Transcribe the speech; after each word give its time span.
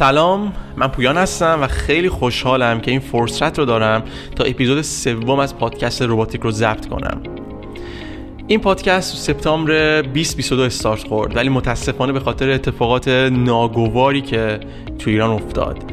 سلام 0.00 0.52
من 0.76 0.88
پویان 0.88 1.16
هستم 1.16 1.58
و 1.62 1.66
خیلی 1.66 2.08
خوشحالم 2.08 2.80
که 2.80 2.90
این 2.90 3.00
فرصت 3.00 3.58
رو 3.58 3.64
دارم 3.64 4.02
تا 4.36 4.44
اپیزود 4.44 4.82
سوم 4.82 5.38
از 5.38 5.56
پادکست 5.58 6.02
روباتیک 6.02 6.40
رو 6.40 6.50
ضبط 6.50 6.86
کنم. 6.86 7.22
این 8.46 8.60
پادکست 8.60 9.16
سپتامبر 9.16 10.02
2022 10.02 10.62
استارت 10.62 11.06
خورد 11.06 11.36
ولی 11.36 11.48
متاسفانه 11.48 12.12
به 12.12 12.20
خاطر 12.20 12.50
اتفاقات 12.50 13.08
ناگواری 13.32 14.20
که 14.20 14.60
تو 14.98 15.10
ایران 15.10 15.30
افتاد. 15.30 15.92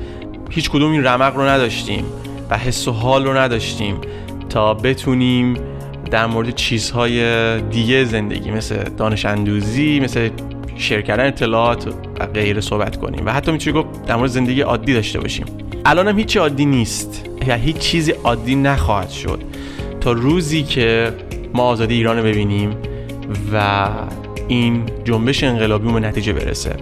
هیچ 0.49 0.69
کدوم 0.69 0.91
این 0.91 1.03
رمق 1.03 1.35
رو 1.35 1.41
نداشتیم 1.41 2.05
و 2.49 2.57
حس 2.57 2.87
و 2.87 2.91
حال 2.91 3.25
رو 3.25 3.37
نداشتیم 3.37 4.01
تا 4.49 4.73
بتونیم 4.73 5.53
در 6.11 6.25
مورد 6.25 6.55
چیزهای 6.55 7.61
دیگه 7.61 8.05
زندگی 8.05 8.51
مثل 8.51 8.83
دانش 8.83 9.25
اندوزی 9.25 9.99
مثل 9.99 10.29
شیر 10.77 11.01
کردن 11.01 11.27
اطلاعات 11.27 11.87
و 12.19 12.25
غیره 12.25 12.61
صحبت 12.61 12.97
کنیم. 12.97 13.25
و 13.25 13.31
حتی 13.31 13.51
می‌تونی 13.51 13.77
گفت 13.77 14.05
در 14.05 14.15
مورد 14.15 14.29
زندگی 14.29 14.61
عادی 14.61 14.93
داشته 14.93 15.19
باشیم. 15.19 15.45
الان 15.85 16.07
هم 16.07 16.17
هیچی 16.17 16.39
عادی 16.39 16.65
نیست. 16.65 17.25
یا 17.47 17.55
هیچ 17.55 17.77
چیزی 17.77 18.11
عادی 18.11 18.55
نخواهد 18.55 19.09
شد. 19.09 19.41
تا 20.01 20.11
روزی 20.11 20.63
که 20.63 21.11
ما 21.53 21.63
آزادی 21.63 21.93
ایران 21.93 22.17
رو 22.17 22.23
ببینیم 22.23 22.69
و 23.53 23.87
این 24.47 24.83
جنبش 25.05 25.43
انقلابی 25.43 25.91
به 25.91 25.99
نتیجه 25.99 26.33
برسه. 26.33 26.75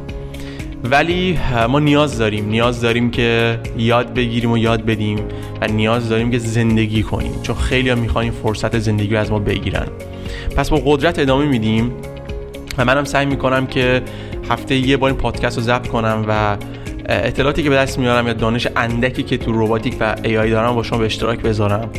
ولی 0.84 1.40
ما 1.70 1.80
نیاز 1.80 2.18
داریم. 2.18 2.50
نیاز 2.50 2.82
داریم 2.82 3.12
که 3.12 3.60
یاد 3.78 4.14
بگیریم 4.14 4.52
و 4.52 4.58
یاد 4.58 4.86
بدیم 4.86 5.20
و 5.62 5.68
نیاز 5.68 6.10
داریم 6.10 6.32
که 6.32 6.40
زندگی 6.40 7.04
کنیم. 7.04 7.42
چون 7.44 7.56
خیلی 7.56 7.90
هم 7.90 7.98
می‌خوان 7.98 8.32
فرصت 8.32 8.80
زندگی 8.80 9.14
رو 9.14 9.20
از 9.20 9.32
ما 9.32 9.40
بگیرن. 9.40 9.88
پس 10.56 10.70
با 10.70 10.82
قدرت 10.86 11.20
ادامه 11.20 11.46
میدیم. 11.46 11.92
و 12.78 12.86
منم 12.86 13.04
سعی 13.04 13.26
می‌کنم 13.26 13.68
که 13.68 14.02
هفته 14.50 14.76
یه 14.76 14.98
بار 14.98 15.10
این 15.10 15.20
پادکست 15.20 15.58
رو 15.58 15.64
ضبط 15.64 15.88
کنم 15.88 16.26
و 16.28 16.58
اطلاعاتی 17.10 17.64
که 17.64 17.70
به 17.70 17.76
دست 17.76 18.00
میارم 18.00 18.28
یا 18.28 18.34
دانش 18.34 18.68
اندکی 18.76 19.24
که 19.24 19.38
تو 19.38 19.52
روباتیک 19.52 19.96
و 20.00 20.16
آی 20.26 20.50
دارم 20.50 20.76
با 20.76 20.84
شما 20.84 21.00
به 21.00 21.06
اشتراک 21.06 21.42
بذارم. 21.42 21.90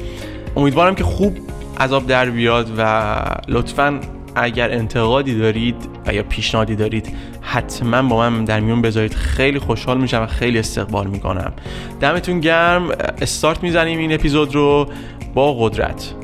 امیدوارم 0.57 0.95
که 0.95 1.05
خوب 1.05 1.39
عذاب 1.81 2.07
در 2.07 2.31
بیاد 2.31 2.71
و 2.79 3.15
لطفا 3.49 4.01
اگر 4.35 4.71
انتقادی 4.73 5.39
دارید 5.39 5.77
و 6.07 6.15
یا 6.15 6.23
پیشنهادی 6.23 6.77
دارید 6.77 7.17
حتما 7.41 8.03
با 8.03 8.31
من 8.31 8.45
در 8.45 8.61
میون 8.61 8.83
بذارید. 8.83 9.15
خیلی 9.15 9.59
خوشحال 9.59 9.99
میشم 9.99 10.23
و 10.23 10.27
خیلی 10.27 10.59
استقبال 10.59 11.07
می‌کنم. 11.07 11.53
دمتون 12.01 12.41
گرم. 12.41 12.91
استارت 13.21 13.63
می‌زنیم 13.63 13.99
این 13.99 14.13
اپیزود 14.13 14.55
رو 14.55 14.89
با 15.35 15.55
قدرت. 15.55 16.15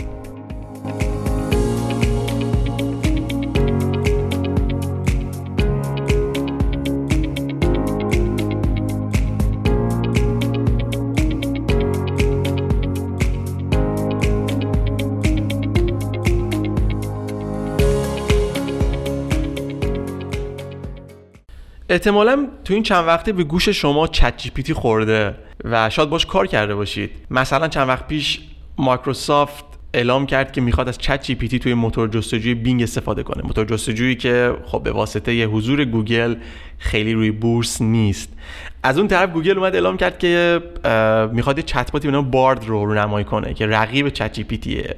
احتمالا 21.92 22.48
تو 22.64 22.74
این 22.74 22.82
چند 22.82 23.06
وقته 23.06 23.32
به 23.32 23.44
گوش 23.44 23.68
شما 23.68 24.06
چت 24.06 24.36
جی 24.36 24.50
پی 24.50 24.62
تی 24.62 24.72
خورده 24.72 25.34
و 25.64 25.90
شاید 25.90 26.10
باش 26.10 26.26
کار 26.26 26.46
کرده 26.46 26.74
باشید. 26.74 27.10
مثلا 27.30 27.68
چند 27.68 27.88
وقت 27.88 28.06
پیش 28.06 28.40
مایکروسافت 28.78 29.64
اعلام 29.94 30.26
کرد 30.26 30.52
که 30.52 30.60
می‌خواد 30.60 30.88
از 30.88 30.98
ChatGPT 30.98 31.58
توی 31.58 31.74
موتور 31.74 32.08
جستجوی 32.08 32.54
Bing 32.54 32.82
استفاده 32.82 33.22
کنه. 33.22 33.42
موتور 33.42 33.64
جستجویی 33.64 34.16
که 34.16 34.54
خب 34.64 34.82
به 34.82 34.92
واسطه 34.92 35.34
یه 35.34 35.46
حضور 35.46 35.84
گوگل 35.84 36.36
خیلی 36.78 37.12
روی 37.12 37.30
بورس 37.30 37.82
نیست. 37.82 38.32
از 38.82 38.98
اون 38.98 39.08
طرف 39.08 39.32
گوگل 39.32 39.58
اومد 39.58 39.74
اعلام 39.74 39.96
کرد 39.96 40.18
که 40.18 40.60
می‌خواد 41.32 41.58
یه 41.58 41.62
چت 41.62 41.92
باتی 41.92 42.08
به 42.08 42.12
نام 42.12 42.30
Bard 42.30 42.64
رو 42.64 42.84
رونمایی 42.84 43.24
کنه 43.24 43.54
که 43.54 43.66
رقیب 43.66 44.08
ChatGPT 44.08 44.58
ه 44.58 44.96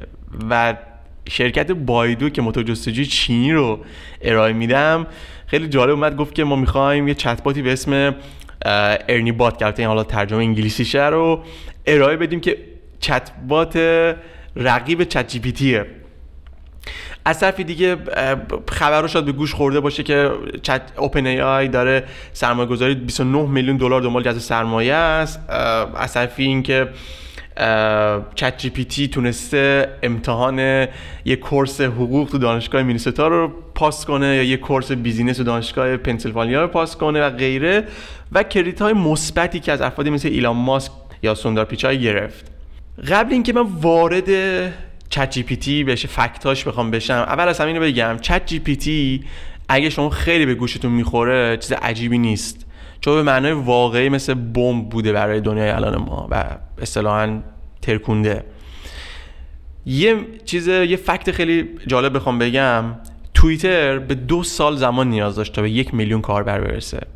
و 0.50 0.76
شرکت 1.28 1.72
بایدو 1.72 2.30
که 2.30 2.42
موتور 2.42 2.62
جستجوی 2.62 3.06
چینی 3.06 3.52
رو 3.52 3.78
ارائه 4.22 4.52
میده 4.52 5.06
خیلی 5.46 5.68
جالب 5.68 5.90
اومد 5.90 6.16
گفت 6.16 6.34
که 6.34 6.44
ما 6.44 6.56
می‌خوایم 6.56 7.08
یه 7.08 7.14
چت 7.14 7.42
باتی 7.42 7.62
به 7.62 7.72
اسم 7.72 8.14
Ernie 9.08 9.32
Bot 9.32 9.76
که 9.76 9.86
حالا 9.86 10.04
ترجمه 10.04 10.38
انگلیسیشه 10.38 11.06
رو 11.06 11.42
ارائه 11.86 12.16
بدیم 12.16 12.40
که 12.40 12.58
چت 13.00 13.30
بات 13.48 13.76
رقیب 14.56 15.04
ChatGPT 15.04 15.52
ه. 15.52 15.86
از 17.24 17.40
طرفی 17.40 17.64
دیگه 17.64 17.96
خبر 18.68 19.02
رو 19.02 19.08
شاید 19.08 19.24
به 19.24 19.32
گوش 19.32 19.54
خورده 19.54 19.80
باشه 19.80 20.02
که 20.02 20.30
شرکت 20.62 20.82
OpenAI 20.96 21.68
داره 21.68 22.04
سرمایه 22.32 22.68
گذاری 22.68 22.94
29 22.94 23.42
میلیون 23.48 23.76
دلار 23.76 24.00
دنبال 24.00 24.22
جذب 24.22 24.38
سرمایه 24.38 24.94
است 24.94 25.40
از 25.96 26.14
طرفی 26.14 26.42
اینکه 26.42 26.88
ChatGPT 28.34 29.08
تونسته 29.08 29.88
امتحان 30.02 30.58
یه 31.24 31.36
course 31.36 31.80
حقوق 31.80 32.28
تو 32.28 32.38
دانشگاه 32.38 32.82
مینیسوتا 32.82 33.28
رو 33.28 33.52
پاس 33.74 34.04
کنه 34.04 34.26
یا 34.26 34.42
یه 34.42 34.56
course 34.56 34.92
business 34.92 35.36
تو 35.36 35.44
دانشگاه 35.44 35.96
پنسیلوانیا 35.96 36.62
رو 36.62 36.68
پاس 36.68 36.96
کنه 36.96 37.20
و 37.20 37.30
غیره. 37.30 37.84
و 38.32 38.42
credit 38.42 38.82
های 38.82 38.92
مثبتی 38.92 39.60
که 39.60 39.72
از 39.72 39.80
افرادی 39.80 40.10
مثل 40.10 40.28
ایلان 40.28 40.56
ماسک 40.56 40.92
یا 41.22 41.34
ساندار 41.34 41.64
پیچای 41.64 42.00
گرفت. 42.00 42.50
قبل 43.08 43.32
اینکه 43.32 43.52
من 43.52 43.62
وارد 43.62 44.28
ChatGPT 45.08 45.84
بشه 45.84 46.08
fact 46.08 46.45
اش 46.45 46.64
بخوام 46.64 46.90
بشم 46.90 47.14
اول 47.14 47.48
از 47.48 47.60
همین 47.60 47.80
بگم 47.80 48.16
ChatGPT 48.20 49.24
اگه 49.68 49.90
شما 49.90 50.10
خیلی 50.10 50.46
به 50.46 50.54
گوشتون 50.54 50.92
می‌خوره 50.92 51.56
چیز 51.56 51.72
عجیبی 51.72 52.18
نیست. 52.18 52.63
چون 53.04 53.14
به 53.14 53.22
معنای 53.22 53.52
واقعی 53.52 54.08
مثل 54.08 54.34
بمب 54.34 54.88
بوده 54.88 55.12
برای 55.12 55.40
دنیای 55.40 55.70
الان 55.70 55.96
ما 55.96 56.28
و 56.30 56.44
اصطلاحا 56.78 57.40
ترکونده. 57.82 58.44
یه 59.86 60.16
چیز 60.44 60.68
یه 60.68 60.96
fact 60.96 61.30
خیلی 61.30 61.68
جالب 61.86 62.16
بخوام 62.16 62.38
بگم. 62.38 62.84
توییتر 63.34 63.98
به 63.98 64.14
دو 64.14 64.42
سال 64.42 64.76
زمان 64.76 65.10
نیاز 65.10 65.36
داشت 65.36 65.52
تا 65.52 65.62
به 65.62 65.70
یک 65.70 65.94
میلیون 65.94 66.20
کاربر 66.20 66.60
برسه. 66.60 67.06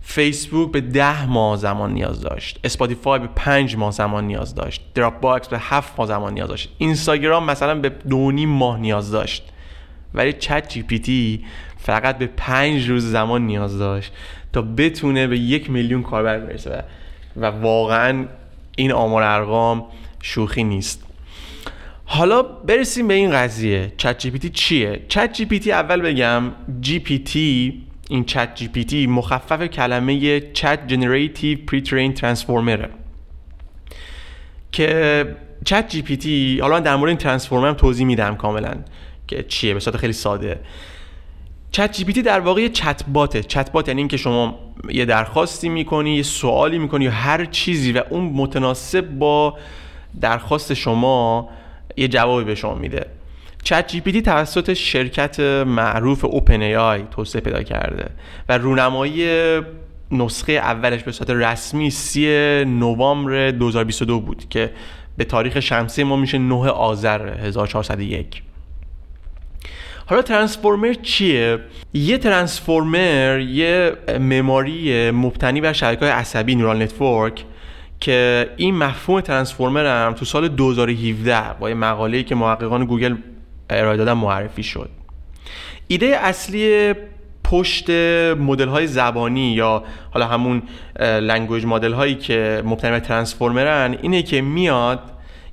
فیسبوک 0.00 0.72
به 0.72 0.80
ده 0.80 1.26
ماه 1.26 1.56
زمان 1.56 1.92
نیاز 1.92 2.20
داشت. 2.20 2.60
اسپاتیفای 2.64 3.18
به 3.18 3.28
پنج 3.36 3.76
ماه 3.76 3.90
زمان 3.90 4.26
نیاز 4.26 4.54
داشت. 4.54 4.82
دراپ 4.94 5.20
باکس 5.20 5.48
به 5.48 5.58
هفت 5.60 5.92
ماه 5.98 6.08
زمان 6.08 6.34
نیاز 6.34 6.48
داشت. 6.48 6.74
اینستاگرام 6.78 7.44
مثلا 7.44 7.74
به 7.74 7.88
دو 7.88 8.07
و 8.07 8.17
نیم 8.17 8.46
ماه 8.46 8.78
نیاز 8.80 9.10
داشت. 9.10 9.52
ولی 10.14 10.32
ChatGPT 10.32 11.44
فقط 11.76 12.18
به 12.18 12.26
پنج 12.26 12.88
روز 12.88 13.10
زمان 13.10 13.46
نیاز 13.46 13.78
داشت. 13.78 14.12
تا 14.52 14.62
بتونه 14.62 15.26
به 15.26 15.38
یک 15.38 15.70
میلیون 15.70 16.02
کاربر 16.02 16.38
برسه. 16.38 16.84
و 17.36 17.46
واقعا 17.46 18.26
این 18.76 18.92
آمار 18.92 19.22
ارقام 19.22 19.84
شوخی 20.22 20.64
نیست. 20.64 21.02
حالا 22.04 22.42
برسیم 22.42 23.08
به 23.08 23.14
این 23.14 23.30
قضیه. 23.30 23.92
چت 23.96 24.18
جی 24.18 24.30
پی 24.30 24.38
تی 24.38 24.50
چیه؟ 24.50 25.02
چت 25.08 25.32
جی 25.32 25.44
پی 25.44 25.58
تی 25.58 25.72
اول 25.72 26.00
بگم 26.02 26.42
جی 26.80 26.98
پی 26.98 27.18
تی 27.18 27.82
این 28.10 28.24
چت 28.24 28.54
جی 28.54 28.68
پی 28.68 28.84
تی 28.84 29.06
مخفف 29.06 29.62
کلمه 29.66 30.40
Chat 30.40 30.86
Generative 30.86 31.58
Pre-trained 31.66 31.80
Transformer 31.80 32.14
ه 32.14 32.88
که 34.72 35.36
ChatGPT 35.64 36.58
حالا 36.60 36.80
در 36.80 36.96
مورد 36.96 37.08
این 37.08 37.18
transformer 37.18 37.72
توضیح 37.72 38.06
میدم 38.06 38.36
کاملا 38.36 38.74
که 39.28 39.42
چیه 39.42 39.74
به 39.74 39.80
صورت 39.80 39.96
خیلی 39.96 40.12
ساده. 40.12 40.60
چت 41.72 41.92
جی 41.92 42.04
پی 42.04 42.12
تی 42.12 42.22
در 42.22 42.40
واقع 42.40 42.60
یه 42.60 42.68
چت 42.68 43.04
باته 43.08 43.42
چت 43.42 43.72
بات 43.72 43.88
یعنی 43.88 44.00
اینکه 44.00 44.16
شما 44.16 44.58
یه 44.90 45.04
درخواستی 45.04 45.68
می‌کنی 45.68 46.16
یه 46.16 46.22
سوالی 46.22 46.78
می‌کنی 46.78 47.04
یا 47.04 47.10
هر 47.10 47.44
چیزی 47.44 47.92
و 47.92 48.02
اون 48.10 48.24
متناسب 48.24 49.10
با 49.10 49.58
درخواست 50.20 50.74
شما 50.74 51.48
یه 51.96 52.08
جوابی 52.08 52.44
به 52.44 52.54
شما 52.54 52.74
میده. 52.74 53.06
ChatGPT 53.64 54.22
توسط 54.22 54.72
شرکت 54.72 55.40
معروف 55.66 56.24
OpenAI 56.24 57.02
توسعه 57.10 57.40
پیدا 57.40 57.62
کرده 57.62 58.10
و 58.48 58.58
رونمایی 58.58 59.28
نسخه 60.10 60.52
اولش 60.52 61.02
به 61.02 61.12
صورت 61.12 61.30
رسمی 61.30 61.90
سی 61.90 62.26
نوامبر 62.64 63.50
2022 63.50 64.20
بود 64.20 64.48
که 64.50 64.70
به 65.16 65.24
تاریخ 65.24 65.60
شمسی 65.60 66.02
ما 66.04 66.16
میشه 66.16 66.38
9 66.38 66.54
آذر 66.54 67.28
1401 67.28 68.42
حالا 70.06 70.22
transformer 70.22 70.92
چیه؟ 70.92 71.58
یه 71.94 72.18
transformer 72.18 73.38
یه 73.40 73.92
معماری 74.20 75.10
مبتنی 75.10 75.60
بر 75.60 75.72
شبکه 75.72 76.00
های 76.00 76.10
عصبی 76.10 76.54
neural 76.54 76.82
network 76.82 77.44
که 78.00 78.50
این 78.56 78.76
مفهوم 78.76 79.20
transformer 79.20 80.06
هم 80.06 80.12
تو 80.12 80.24
سال 80.24 80.48
2017 80.48 81.42
با 81.60 81.68
یه 81.68 81.74
مقاله‌ای 81.74 82.24
که 82.24 82.34
محققان 82.34 82.84
گوگل 82.84 83.16
ارائه 83.70 83.96
دادن 83.96 84.12
معرفی 84.12 84.62
شد. 84.62 84.90
ایده 85.88 86.06
اصلی 86.06 86.94
پشت 87.44 87.90
مدل 88.38 88.68
های 88.68 88.86
زبانی 88.86 89.52
یا 89.52 89.84
حالا 90.10 90.26
همون 90.26 90.62
language 91.00 91.64
model 91.66 91.92
هایی 91.92 92.14
که 92.14 92.62
مبتنی 92.64 92.90
بر 92.90 92.98
transformer 92.98 93.88
ن 93.88 93.96
اینه 94.02 94.22
که 94.22 94.40
میاد 94.40 95.00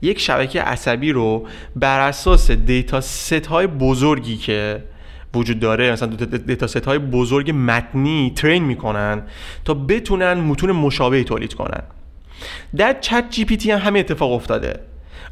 یک 0.01 0.19
شبکه 0.19 0.61
عصبی 0.61 1.11
رو 1.11 1.47
بر 1.75 1.99
اساس 1.99 2.51
dataset 2.51 3.47
های 3.47 3.67
بزرگی 3.67 4.37
که 4.37 4.83
وجود 5.33 5.59
داره 5.59 5.91
مثلا 5.91 6.09
dataset 6.37 6.85
های 6.85 6.97
بزرگ 6.97 7.51
متنی 7.55 8.33
train 8.35 8.63
می‌کنن 8.63 9.21
تا 9.65 9.73
بتونن 9.73 10.33
متون 10.33 10.71
مشابهی 10.71 11.23
تولید 11.23 11.53
کنن. 11.53 11.83
در 12.75 12.97
ChatGPT 13.01 13.71
هم 13.71 13.79
همین 13.79 13.99
اتفاق 13.99 14.31
افتاده. 14.31 14.79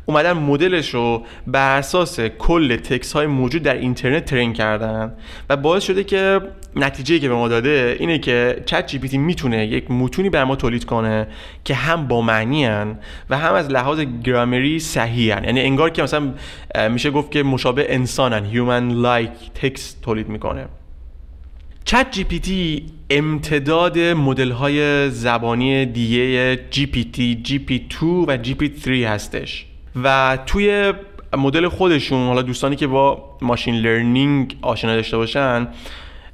اومدن 0.06 0.34
مدلش 0.34 0.94
رو 0.94 1.24
بر 1.48 1.78
اساس 1.78 2.20
کل 2.20 2.76
تکس 2.76 3.14
های 3.14 3.28
موجود 3.28 3.64
در 3.64 3.76
اینترنت 3.76 4.26
train 4.26 4.54
کردن 4.54 5.14
و 5.50 5.58
باعث 5.58 5.84
شده 5.84 6.04
که 6.04 6.42
نتیجه 6.76 7.20
که 7.20 7.30
به 7.30 7.36
ما 7.36 7.48
داده 7.48 7.98
اینه 8.00 8.20
که 8.20 8.64
ChatGPT 8.66 9.18
می‌تونه 9.18 9.68
یک 9.68 9.92
متونی 9.92 10.30
برای 10.30 10.44
ما 10.44 10.56
تولید 10.56 10.86
کنه 10.86 11.28
که 11.64 11.76
هم 11.76 12.08
با 12.08 12.22
معنی 12.22 12.66
هن 12.66 13.00
و 13.30 13.38
هم 13.38 13.54
از 13.54 13.70
لحاظ 13.70 14.00
گرامری 14.24 14.80
صحیح 14.80 15.36
هن. 15.36 15.44
یعنی 15.44 15.62
انگار 15.62 15.90
که 15.90 16.04
مثلا 16.04 16.34
میشه 16.90 17.12
گفت 17.12 17.32
که 17.32 17.44
مشابه 17.44 17.94
انسانن 17.94 18.46
human-like 18.46 19.32
text 19.56 20.02
تولید 20.02 20.30
می‌کنه 20.30 20.68
ChatGPT 21.86 22.86
امتداد 23.10 24.00
مدل 24.00 24.52
های 24.52 25.10
زبانی 25.10 25.86
دیگه 25.86 26.60
جی 26.70 26.86
پی 26.86 27.04
تی، 27.04 27.36
جی 27.36 27.60
پی 27.60 27.88
2 28.02 28.26
و 28.28 28.38
جی 28.38 28.54
پی 28.54 28.74
3 28.78 29.10
هستش 29.10 29.67
و 30.04 30.38
توی 30.46 30.94
مدل 31.38 31.68
خودشون 31.68 32.28
حالا 32.28 32.42
دوستانی 32.42 32.76
که 32.76 32.88
با 32.88 33.38
machine 33.42 33.76
learning 33.76 34.58
آشنا 34.62 34.96
داشته 34.96 35.18
باشن 35.18 35.68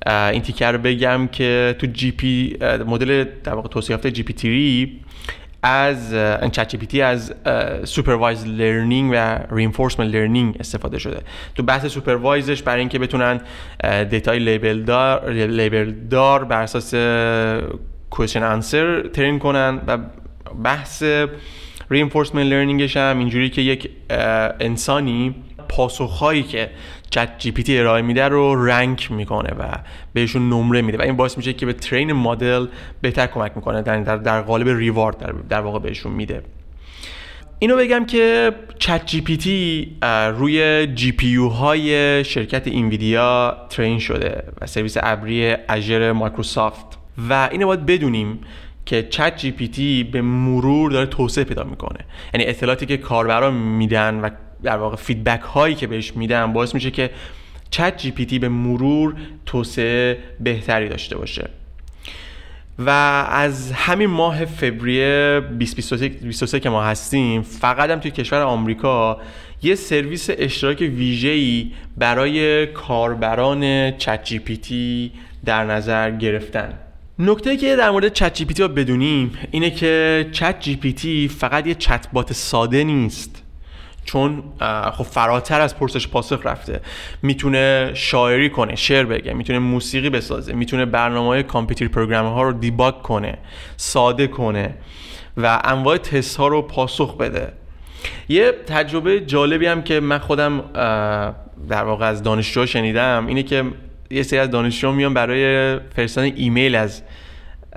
این 0.07 0.41
تیکه 0.41 0.71
رو 0.71 0.77
بگم 0.77 1.27
که 1.27 1.75
تو 1.79 1.87
GPT 1.87 2.57
مدل 2.87 3.25
در 3.43 3.53
واقع 3.53 3.69
توسعه 3.69 3.91
یافته 3.93 4.11
GPT 4.11 4.33
three 4.33 4.99
از 5.63 6.13
ChatGPT 6.51 7.01
از 7.01 7.33
supervised 7.83 8.45
learning 8.45 9.11
و 9.13 9.39
reinforcement 9.55 10.15
learning 10.15 10.57
استفاده 10.59 10.99
شده. 10.99 11.21
تو 11.55 11.63
بحث 11.63 11.85
supervised 11.85 12.50
ش 12.50 12.63
برای 12.63 12.79
اینکه 12.79 12.99
بتونن 12.99 13.41
data 14.09 14.39
ی 14.39 14.46
label 14.46 14.83
دار 14.83 15.31
label 15.31 15.93
دار 16.09 16.43
بر 16.43 16.61
اساس 16.61 16.93
question 18.09 18.43
answer 18.43 19.01
train 19.01 19.39
کنن 19.39 19.81
و 19.87 19.97
بحث 20.63 21.03
reinforcement 21.93 22.35
learning 22.35 22.85
ش 22.85 22.97
هم 22.97 23.19
اینجوری 23.19 23.49
که 23.49 23.61
یک 23.61 23.89
انسانی 24.59 25.35
پاسخهایی 25.69 26.43
که 26.43 26.69
ChatGPT 27.09 27.79
ارائه 27.79 28.01
میده 28.01 28.27
رو 28.27 28.65
rank 28.65 29.11
می‌کنه 29.11 29.49
و 29.59 29.63
بهشون 30.13 30.49
نمره 30.49 30.81
میده 30.81 30.97
و 30.97 31.01
این 31.01 31.15
باعث 31.15 31.37
میشه 31.37 31.53
که 31.53 31.65
به 31.65 31.73
train 31.73 32.13
مدل 32.13 32.67
بهتر 33.01 33.27
کمک 33.27 33.51
می‌کنه 33.55 33.81
در, 33.81 34.01
در, 34.01 34.17
در 34.17 34.41
قالب 34.41 34.67
reward 34.67 35.17
در, 35.17 35.31
در 35.49 35.61
واقع 35.61 35.79
بهشون 35.79 36.11
میده. 36.11 36.43
اینو 37.59 37.77
بگم 37.77 38.05
که 38.05 38.51
چت 38.79 39.05
جی 39.05 39.21
پی 39.21 39.37
تی 39.37 39.97
روی 40.37 40.87
جی 40.87 41.11
پی 41.11 41.27
یو 41.27 41.47
های 41.47 42.23
شرکت 42.23 42.67
اینویدیا 42.67 43.57
ترین 43.69 43.99
شده 43.99 44.43
و 44.61 44.67
سرویس 44.67 44.97
ابری 45.01 45.55
Azure 45.69 46.11
مایکروسافت 46.11 46.85
و 47.29 47.49
اینو 47.51 47.65
باید 47.65 47.85
بدونیم 47.85 48.39
که 48.85 49.03
ChatGPT 49.03 50.03
به 50.03 50.21
مرور 50.21 50.91
داره 50.91 51.05
توسعه 51.05 51.43
پیدا 51.43 51.63
می‌کنه. 51.63 51.99
یعنی 52.33 52.45
اطلاعاتی 52.45 52.85
که 52.85 52.97
کاربران 52.97 53.53
میدن 53.53 54.19
و 54.19 54.29
در 54.63 54.77
واقع 54.77 54.95
feedback 54.95 55.41
هایی 55.41 55.75
که 55.75 55.87
بهش 55.87 56.15
میدن 56.15 56.53
باعث 56.53 56.73
میشه 56.73 56.91
که 56.91 57.09
ChatGPT 57.69 58.39
به 58.39 58.49
مرور 58.49 59.15
توسعه 59.45 60.17
بهتری 60.39 60.89
داشته 60.89 61.17
باشه. 61.17 61.49
و 62.79 62.89
از 63.29 63.71
همین 63.71 64.09
ماه 64.09 64.45
فوریه 64.45 65.41
2023 65.59 66.59
که 66.59 66.69
ما 66.69 66.83
هستیم 66.83 67.41
فقط 67.41 67.89
هم 67.89 67.99
توی 67.99 68.11
کشور 68.11 68.41
آمریکا 68.41 69.21
یه 69.63 69.75
سرویس 69.75 70.29
اشتراک 70.29 70.79
ویژه‌ای 70.79 71.71
برای 71.97 72.65
کاربران 72.65 73.91
ChatGPT 73.97 75.11
در 75.45 75.63
نظر 75.63 76.11
گرفتن. 76.11 76.73
نکته 77.19 77.57
که 77.57 77.75
در 77.75 77.91
مورد 77.91 78.13
ChatGPT 78.13 78.67
بدونیم 78.67 79.31
اینه 79.51 79.71
که 79.71 80.25
ChatGPT 80.31 81.27
فقط 81.27 81.67
یه 81.67 81.75
چت 81.75 82.07
بات 82.13 82.33
ساده 82.33 82.83
نیست. 82.83 83.43
چون 84.05 84.43
خب 84.93 85.03
فراتر 85.03 85.61
از 85.61 85.77
پرسش 85.77 86.07
پاسخ 86.07 86.45
رفته. 86.45 86.81
می‌تونه 87.21 87.91
شاعری 87.93 88.49
کنه 88.49 88.75
شعر 88.75 89.05
بگه 89.05 89.33
می‌تونه 89.33 89.59
موسیقی 89.59 90.09
بسازه 90.09 90.53
می‌تونه 90.53 90.85
برنامه 90.85 91.27
های 91.27 91.43
کامپیوتر 91.43 91.87
program 91.87 92.33
ها 92.33 92.43
رو 92.43 92.53
debug 92.53 93.01
کنه 93.01 93.37
ساده 93.77 94.27
کنه 94.27 94.75
و 95.37 95.61
انواع 95.63 95.97
تست 95.97 96.37
ها 96.37 96.47
رو 96.47 96.61
پاسخ 96.61 97.17
بده. 97.17 97.53
یه 98.29 98.51
تجربه 98.67 99.19
جالبی 99.19 99.65
هم 99.65 99.81
که 99.81 99.99
من 99.99 100.17
خودم 100.17 100.63
در 101.69 101.83
واقع 101.83 102.05
از 102.05 102.23
دانشجو 102.23 102.65
شنیدم 102.65 103.25
اینه 103.27 103.43
که 103.43 103.63
یه 104.13 104.23
سری 104.23 104.39
از 104.39 104.51
دانشجو 104.51 104.91
میان 104.91 105.13
برای 105.13 105.79
فرستادن 105.95 106.31
ایمیل 106.35 106.75
از 106.75 107.01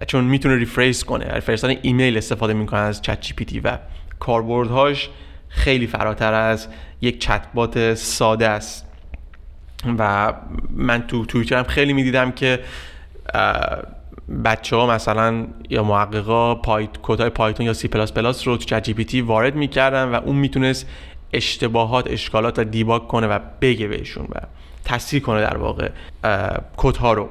چون 0.06 0.24
می‌تونه 0.24 0.56
rephrase 0.56 1.04
کنه. 1.04 1.40
فرستادن 1.40 1.74
ایمیل 1.82 2.16
استفاده 2.16 2.52
می‌کنه 2.52 2.80
از 2.80 3.02
ChatGPT 3.02 3.60
و 3.60 3.78
کاربردهاش 4.18 5.08
خیلی 5.48 5.86
فراتر 5.86 6.32
از 6.32 6.68
یک 7.00 7.20
چت 7.20 7.42
بات 7.54 7.94
ساده 7.94 8.48
است. 8.48 8.86
و 9.98 10.32
من 10.70 11.06
تو 11.06 11.26
توییتر 11.26 11.56
هم 11.56 11.64
خیلی 11.64 11.92
می‌دیدم 11.92 12.30
که 12.30 12.60
بچه 14.44 14.76
ها 14.76 14.86
مثلا 14.86 15.46
یا 15.70 15.84
محققا 15.84 16.54
پایت 16.54 16.90
کدهای 17.02 17.30
Python 17.30 17.66
یا 17.66 17.72
سی 17.72 17.88
پلاس 17.88 18.12
پلاس 18.12 18.48
رو 18.48 18.56
تو 18.56 18.64
ChatGPT 18.64 19.20
وارد 19.20 19.54
می‌کردن 19.54 20.04
و 20.08 20.14
اون 20.14 20.36
می‌تونست 20.36 20.88
اشتباهات 21.32 22.10
اشکالات 22.10 22.58
رو 22.58 22.64
debug 22.64 23.06
کنه 23.06 23.26
و 23.26 23.38
بگه 23.60 23.88
بهشون 23.88 24.26
و 24.34 24.38
تصدیق 24.86 25.22
کنه 25.22 25.40
در 25.40 25.56
واقع 25.56 25.90
کدها 26.76 27.12
رو. 27.12 27.28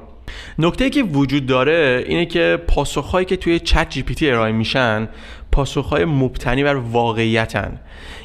نکته 0.58 0.90
که 0.90 1.02
وجود 1.02 1.46
داره 1.46 2.04
اینه 2.08 2.26
که 2.26 2.58
پاسخهایی 2.68 3.26
که 3.26 3.36
توی 3.36 3.58
ChatGPT 3.58 4.30
ارائه 4.30 4.52
میشن 4.52 5.08
پاسخهای 5.52 6.04
مبتنی 6.04 6.64
بر 6.64 6.74
واقعیتن. 6.74 7.80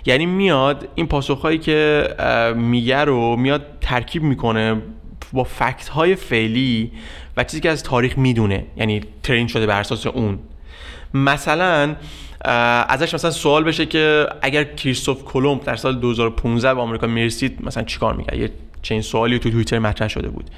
یعنی 0.06 0.26
میاد 0.26 0.88
این 0.96 1.08
پاسخهایی 1.08 1.58
که 1.58 2.08
میگه 2.56 2.98
رو 2.98 3.36
میاد 3.36 3.66
ترکیب 3.82 4.24
می‌کنه 4.24 4.82
با 5.34 5.44
فکت 5.44 5.88
های 5.88 6.16
فعلی 6.16 6.92
و 7.38 7.44
چیزی 7.44 7.60
که 7.60 7.70
از 7.70 7.84
تاریخ 7.84 8.18
می‌دونه. 8.18 8.66
یعنی 8.78 9.02
ترین 9.24 9.48
شده 9.48 9.66
بر 9.66 9.80
اساس 9.80 10.08
اون. 10.08 10.40
مثلا 11.14 11.96
ازش 12.90 13.14
مثلا 13.14 13.32
سوال 13.32 13.64
بشه 13.64 13.86
که 13.86 14.28
اگر 14.42 14.64
کریستوف 14.64 15.24
کلمب 15.24 15.64
در 15.64 15.76
سال 15.76 16.00
2015 16.00 16.74
به 16.74 16.82
آمریکا 16.82 17.08
می‌رسید 17.08 17.66
مثلا 17.66 17.84
چیکار 17.84 18.14
می‌کرد؟ 18.14 18.38
یه 18.38 18.50
چنین 18.82 19.02
سوالی 19.02 19.40
تو 19.40 19.50
توییتر 19.50 19.80
مطرح 19.80 20.08
شده 20.08 20.30
بود. 20.30 20.50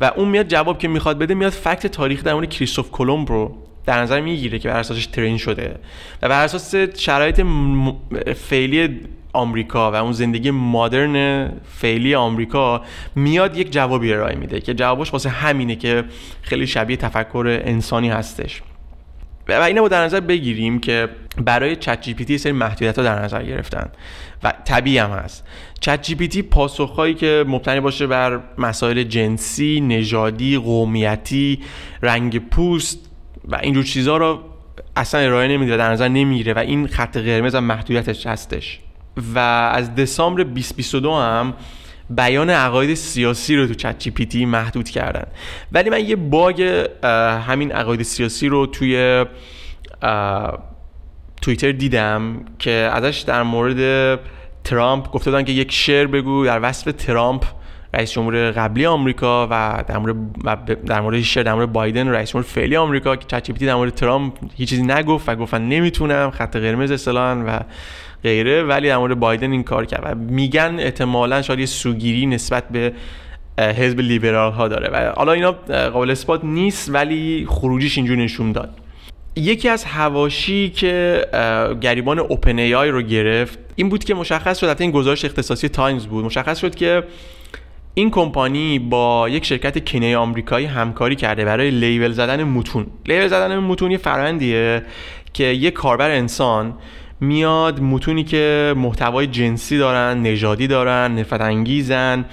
و 0.00 0.10
اون 0.16 0.28
میاد 0.28 0.48
جواب 0.48 0.78
که 0.78 0.88
می‌خواد 0.88 1.18
بده 1.18 1.34
میاد 1.34 1.52
فکت 1.52 1.86
تاریخ 1.86 2.24
در 2.24 2.34
مورد 2.34 2.48
کریستوف 2.48 2.90
کلمب 2.90 3.28
رو 3.28 3.56
در 3.86 4.02
نظر 4.02 4.20
می‌گیره 4.20 4.58
که 4.58 4.68
بر 4.68 4.78
اساسش 4.78 5.06
ترین 5.06 5.36
شده. 5.38 5.76
و 6.22 6.28
بر 6.28 6.44
اساس 6.44 6.74
شرایط 6.74 7.42
فعلی 8.36 9.00
آمریکا 9.32 9.92
و 9.92 9.94
اون 9.94 10.12
زندگی 10.12 10.50
مدرن 10.50 11.48
فعلی 11.64 12.14
آمریکا 12.14 12.82
میاد 13.14 13.56
یک 13.56 13.72
جوابی 13.72 14.12
ارائه 14.12 14.36
میده 14.36 14.60
که 14.60 14.74
جوابش 14.74 15.12
واسه 15.12 15.28
همینه 15.28 15.76
که 15.76 16.04
خیلی 16.42 16.66
شبیه 16.66 16.96
تفکر 16.96 17.60
انسانی 17.64 18.08
هستش. 18.08 18.62
و 19.48 19.52
اینو 19.52 19.88
در 19.88 20.04
نظر 20.04 20.20
بگیریم 20.20 20.78
که 20.78 21.08
برای 21.44 21.76
چت 21.76 22.00
جی 22.00 22.14
پی 22.14 22.24
تی 22.24 22.38
سری 22.38 22.52
محدودیت 22.52 22.98
ها 22.98 23.04
در 23.04 23.22
نظر 23.22 23.42
گرفتن. 23.42 23.90
و 24.42 24.52
طبیعی 24.64 24.98
هم 24.98 25.10
هست. 25.10 25.44
چت 25.80 26.02
جی 26.02 26.14
پی 26.14 26.28
تی 26.28 26.42
پاسخهایی 26.42 27.14
که 27.14 27.44
مبتنی 27.48 27.80
باشه 27.80 28.06
بر 28.06 28.40
مسائل 28.58 29.02
جنسی، 29.02 29.80
نژادی، 29.80 30.58
قومیتی، 30.58 31.60
رنگ 32.02 32.38
پوست 32.38 33.10
و 33.44 33.56
اینجور 33.56 33.84
چیزها 33.84 34.16
رو 34.16 34.40
اصلا 34.96 35.20
ارائه 35.20 35.48
نمیده 35.48 35.76
در 35.76 35.92
نظر 35.92 36.08
نمی‌گیره 36.08 36.52
و 36.52 36.58
این 36.58 36.86
خط 36.86 37.16
قرمز 37.16 37.54
و 37.54 37.60
محدودیتش 37.60 38.26
هستش. 38.26 38.80
و 39.34 39.38
از 39.38 39.94
دسامبر 39.94 40.42
2022 40.42 41.12
هم 41.12 41.54
بیان 42.10 42.50
عقاید 42.50 42.94
سیاسی 42.94 43.56
رو 43.56 43.66
تو 43.66 43.74
چت 43.74 43.98
جی 44.28 44.44
محدود 44.44 44.88
کردن. 44.88 45.26
ولی 45.72 45.90
من 45.90 46.04
یه 46.04 46.16
باگ 46.16 46.62
همین 47.46 47.72
عقاید 47.72 48.02
سیاسی 48.02 48.48
رو 48.48 48.66
توی 48.66 49.24
توییتر 51.42 51.72
دیدم 51.72 52.44
که 52.58 52.70
ازش 52.70 53.18
در 53.18 53.42
مورد 53.42 54.20
ترامپ 54.64 55.10
گفته 55.10 55.30
بودن 55.30 55.44
که 55.44 55.52
یک 55.52 55.72
شعر 55.72 56.06
بگو 56.06 56.44
در 56.46 56.60
وصف 56.62 56.92
ترامپ 56.92 57.44
رئیس 57.94 58.12
جمهور 58.12 58.50
قبلی 58.50 58.86
آمریکا 58.86 59.48
و 59.50 59.84
در 59.88 59.98
مورد 59.98 60.84
در 60.84 61.00
مورد 61.00 61.20
شعر 61.20 61.42
در 61.42 61.54
مورد 61.54 61.72
بایدن 61.72 62.08
رئیس 62.08 62.30
جمهور 62.30 62.46
فعلی 62.48 62.76
آمریکا 62.76 63.16
که 63.16 63.26
چت 63.26 63.64
در 63.64 63.74
مورد 63.74 63.94
ترامپ 63.94 64.34
هیچ 64.56 64.68
چیزی 64.68 64.82
نگفت 64.82 65.28
و 65.28 65.36
گفتن 65.36 65.62
نمی‌تونم 65.62 66.30
خط 66.30 66.56
قرمز 66.56 66.90
اصلا 66.90 67.44
و 67.46 67.60
غیره 68.24 68.62
ولی 68.62 68.88
در 68.88 68.96
مورد 68.96 69.20
بایدن 69.20 69.52
این 69.52 69.62
کار 69.62 69.84
کرد 69.84 70.02
و 70.04 70.14
میگن 70.32 70.76
احتمالا 70.78 71.42
شاید 71.42 71.58
یه 71.58 71.66
سوگیری 71.66 72.26
نسبت 72.26 72.68
به 72.68 72.92
حزب 73.58 74.00
لیبرال 74.00 74.52
ها 74.52 74.68
داره 74.68 74.90
و 74.92 75.12
حالا 75.16 75.32
اینا 75.32 75.52
قابل 75.92 76.10
اثبات 76.10 76.44
نیست 76.44 76.90
ولی 76.94 77.46
خروجیش 77.48 77.96
اینجور 77.98 78.16
نشون 78.16 78.52
داد. 78.52 78.70
یکی 79.36 79.68
از 79.68 79.84
حواشی 79.84 80.70
که 80.70 81.26
گریبان 81.80 82.18
OpenAI 82.18 82.90
رو 82.90 83.02
گرفت 83.02 83.58
این 83.76 83.88
بود 83.88 84.04
که 84.04 84.14
مشخص 84.14 84.58
شد 84.58 84.76
این 84.78 84.90
گزارش 84.90 85.24
اختصاصی 85.24 85.68
تایمز 85.68 86.06
بود 86.06 86.24
مشخص 86.24 86.58
شد 86.58 86.74
که 86.74 87.02
این 87.94 88.10
کمپانی 88.10 88.78
با 88.78 89.28
یک 89.28 89.44
شرکت 89.44 89.90
کنی 89.90 90.14
آمریکایی 90.14 90.66
همکاری 90.66 91.16
کرده 91.16 91.44
برای 91.44 91.70
label 91.70 92.12
زدن 92.12 92.44
متون. 92.44 92.86
label 93.06 93.28
زدن 93.28 93.58
متون 93.58 93.90
یه 93.90 93.98
فرایندیه 93.98 94.82
که 95.32 95.44
یه 95.44 95.70
کاربر 95.70 96.10
انسان 96.10 96.74
میاد 97.20 97.80
متونی 97.80 98.24
که 98.24 98.74
محتوای 98.76 99.26
جنسی 99.26 99.78
دارن 99.78 100.22
نژادی 100.22 100.66
دارن 100.66 101.18
نفرت 101.18 101.40
انگیزن 101.40 102.24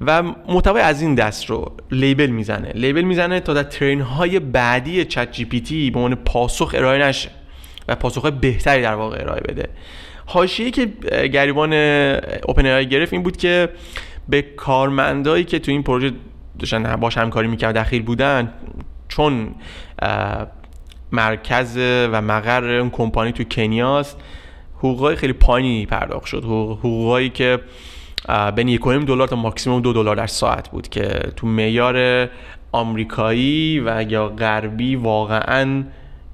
و 0.00 0.22
محتوای 0.22 0.82
از 0.82 1.02
این 1.02 1.14
دست 1.14 1.44
رو 1.44 1.72
لیبل 1.90 2.26
می‌زنه. 2.26 2.72
لیبل 2.74 3.02
می‌زنه 3.02 3.40
تا 3.40 3.54
در 3.54 3.62
ترین 3.62 4.00
های 4.00 4.40
بعدی 4.40 5.04
چت 5.04 5.32
جی 5.32 5.44
پی 5.44 5.60
تی 5.60 5.90
به 5.90 5.98
عنوان 5.98 6.14
پاسخ 6.14 6.74
ارائه 6.74 7.04
نشه 7.04 7.30
و 7.88 7.94
پاسخ 7.94 8.26
بهتری 8.26 8.82
در 8.82 8.94
واقع 8.94 9.20
ارائه 9.20 9.40
بده. 9.40 9.68
حاشیه 10.26 10.70
که 10.70 10.86
گریبان 11.28 11.72
اوپن 12.48 12.82
گرفت 12.82 13.12
این 13.12 13.22
بود 13.22 13.36
که 13.36 13.68
به 14.28 14.42
کارمندایی 14.42 15.44
که 15.44 15.58
تو 15.58 15.70
این 15.70 15.82
پروژه 15.82 16.12
داشتن 16.58 16.96
باش 16.96 17.18
همکاری 17.18 17.48
می‌کرد 17.48 17.78
دخیل 17.78 18.02
بودن 18.02 18.52
چون 19.08 19.54
مرکز 21.12 21.76
و 21.78 22.22
مقر 22.22 22.64
اون 22.64 22.90
کمپانی 22.90 23.32
تو 23.32 23.44
کنیاست 23.44 24.20
حقوقای 24.78 25.16
خیلی 25.16 25.32
پایینی 25.32 25.86
پرداخت 25.86 26.26
شد. 26.26 26.44
حقوقایی 26.44 27.28
که 27.28 27.58
بین 28.56 28.68
یک 28.68 28.82
دلار 28.82 29.28
تا 29.28 29.36
ماکسیموم 29.36 29.80
دو 29.80 29.92
دلار 29.92 30.16
در 30.16 30.26
ساعت 30.26 30.68
بود 30.68 30.88
که 30.88 31.20
تو 31.36 31.46
معیار 31.46 32.28
آمریکایی 32.72 33.80
و 33.80 34.04
یا 34.08 34.28
غربی 34.28 34.96
واقعا 34.96 35.84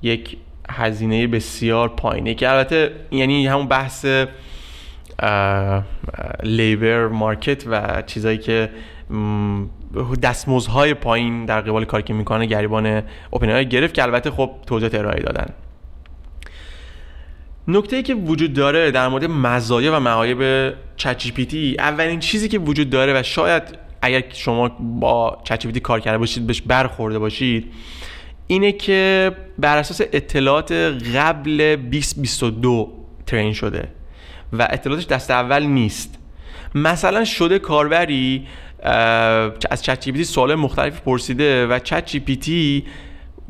یک 0.03 0.37
هزینه 0.71 1.27
بسیار 1.27 1.89
پایینه 1.89 2.35
که 2.35 2.51
البته 2.51 2.93
یعنی 3.11 3.47
همون 3.47 3.67
بحث 3.67 4.07
لیبر 6.43 7.07
مارکت 7.07 7.67
و 7.67 8.03
چیزایی 8.07 8.39
که 8.39 8.71
دستمزدهای 10.23 10.95
پایین 10.95 11.45
در 11.45 11.61
قبال 11.61 11.85
کاری 11.85 12.03
که 12.03 12.15
می‌کنه 12.15 12.47
گریبان 12.47 13.03
اوپن 13.31 13.63
گرفت 13.63 13.95
که 13.95 14.03
البته 14.03 14.31
خب 14.31 14.51
توضیحات 14.67 14.95
ارائه 14.95 15.23
دادن. 15.23 15.53
نکته 17.69 17.97
ای 17.97 18.03
که 18.03 18.15
وجود 18.15 18.53
داره 18.53 18.91
در 18.91 19.09
مورد 19.09 19.25
مزایا 19.25 19.97
و 19.97 20.01
معایب 20.01 20.75
چت 20.97 21.23
اولین 21.79 22.21
چیزی 22.21 22.49
که 22.49 22.59
وجود 22.59 22.91
داره 22.91 23.21
و 23.21 23.23
شاید 23.23 23.63
اگر 24.03 24.23
شما 24.33 24.69
با 24.79 25.39
چت 25.45 25.79
کار 25.79 26.01
کرده 26.01 26.19
باشید 26.19 26.47
بهش 26.47 26.63
برخورده 26.63 27.19
باشید 27.19 27.73
اینه 28.47 28.73
که 28.73 29.33
بر 29.59 29.79
اساس 29.79 30.01
اطلاعات 30.13 30.73
قبل 31.15 31.77
2022 31.77 32.93
ترین 33.27 33.53
شده 33.53 33.89
و 34.53 34.69
اطلاعاتش 34.71 35.07
دست 35.07 35.31
اول 35.31 35.63
نیست. 35.63 36.19
مثلا 36.75 37.25
شده 37.25 37.59
کاربری 37.59 38.47
از 39.71 39.83
چت 39.83 40.01
جی 40.01 40.25
سوال 40.25 40.55
مختلفی 40.55 41.01
پرسیده 41.07 41.67
و 41.67 41.79
چت 41.79 42.07
جی 42.07 42.85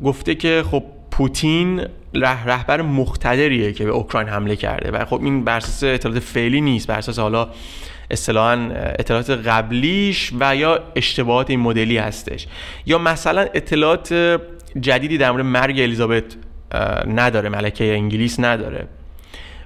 گفته 0.03 0.35
که 0.35 0.63
خب 0.71 0.83
پوتین 1.11 1.79
ره 2.13 2.45
رهبر 2.45 2.81
مقتدریه 2.81 3.73
که 3.73 3.85
به 3.85 3.91
اوکراین 3.91 4.27
حمله 4.27 4.55
کرده. 4.55 4.91
و 4.91 5.05
خب 5.05 5.23
این 5.23 5.43
بر 5.43 5.57
اساس 5.57 5.83
اطلاعات 5.83 6.19
فعلی 6.19 6.61
نیست 6.61 6.87
بر 6.87 6.97
اساس 6.97 7.19
حالا 7.19 7.49
اصطلاحا 8.11 8.69
اطلاعات 8.73 9.29
قبلیش 9.29 10.33
و 10.39 10.55
یا 10.55 10.79
اشتباهات 10.95 11.49
این 11.49 11.59
مدلی 11.59 11.97
هستش. 11.97 12.47
یا 12.85 12.97
مثلا 12.97 13.47
اطلاعات 13.53 14.39
جدیدی 14.81 15.17
در 15.17 15.31
مورد 15.31 15.45
مرگ 15.45 15.79
الیزابت 15.79 16.23
نداره 17.07 17.49
ملکه 17.49 17.93
انگلیس 17.93 18.39
نداره. 18.39 18.87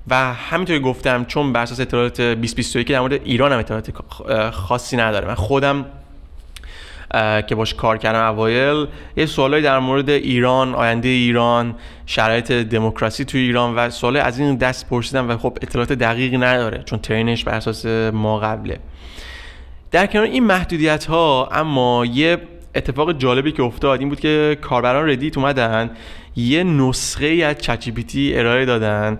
و 0.08 0.34
همینطوری 0.34 0.80
گفتم 0.80 1.26
چون 1.26 1.54
بر 1.54 1.62
اساس 1.62 1.80
اطلاعات 1.80 2.22
2021 2.22 2.92
در 2.92 3.00
مورد 3.00 3.14
ایران 3.14 3.52
هم 3.52 3.60
اطلاعات 3.60 3.92
خاصی 4.52 4.98
نداره 4.98 5.28
من 5.28 5.36
خودم 5.36 5.86
که 7.48 7.56
باش 7.56 7.74
کار 7.74 7.98
کردم 7.98 8.34
اوایل 8.34 8.88
یه 9.18 9.26
سوالایی 9.26 9.64
در 9.64 9.80
مورد 9.80 10.10
ایران 10.10 10.76
آینده 10.76 11.08
ایران 11.08 11.76
شرایط 12.06 12.52
دموکراسی 12.52 13.26
تو 13.26 13.38
ایران 13.38 13.76
و 13.76 13.90
سوال 13.90 14.18
از 14.18 14.40
این 14.40 14.56
دست 14.56 14.90
پرسیدم 14.90 15.30
و 15.30 15.38
خب 15.38 15.58
اطلاعات 15.62 15.94
دقیقی 15.94 16.38
نداره 16.38 16.84
چون 16.86 17.00
ترینش 17.00 17.44
بر 17.44 17.56
اساس 17.56 17.86
ما 18.14 18.40
قبله. 18.40 18.80
در 19.92 20.08
کنار 20.08 20.26
این 20.26 20.44
محدودیت 20.44 21.06
ها 21.06 21.50
اما 21.52 22.06
یه 22.06 22.38
اتفاق 22.76 23.18
جالبی 23.18 23.52
که 23.52 23.64
افتاد 23.64 24.00
این 24.00 24.10
بود 24.10 24.20
که 24.20 24.58
کاربران 24.62 25.10
ردیت 25.10 25.38
اومدن 25.38 25.92
یه 26.36 26.64
نسخه 26.64 27.28
از 27.28 27.58
چت 27.58 27.84
ارائه 28.36 28.66
دادن 28.66 29.20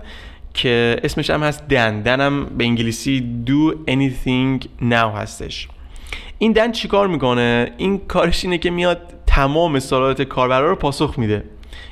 که 0.54 0.96
اسمش 1.04 1.30
هم 1.30 1.42
هست 1.42 1.68
دن 1.68 2.00
دنم 2.00 2.44
به 2.44 2.64
انگلیسی 2.64 3.44
do 3.46 3.90
anything 3.90 4.66
now 4.90 5.16
هستش. 5.16 5.68
این 6.38 6.52
دن 6.52 6.72
چیکار 6.72 7.08
می‌کنه؟ 7.08 7.72
این 7.76 7.98
کارش 7.98 8.44
اینه 8.44 8.58
که 8.58 8.70
میاد 8.70 9.00
تمام 9.26 9.78
سوالات 9.78 10.22
کاربرا 10.22 10.70
رو 10.70 10.76
پاسخ 10.76 11.18
میده. 11.18 11.34
این 11.34 11.44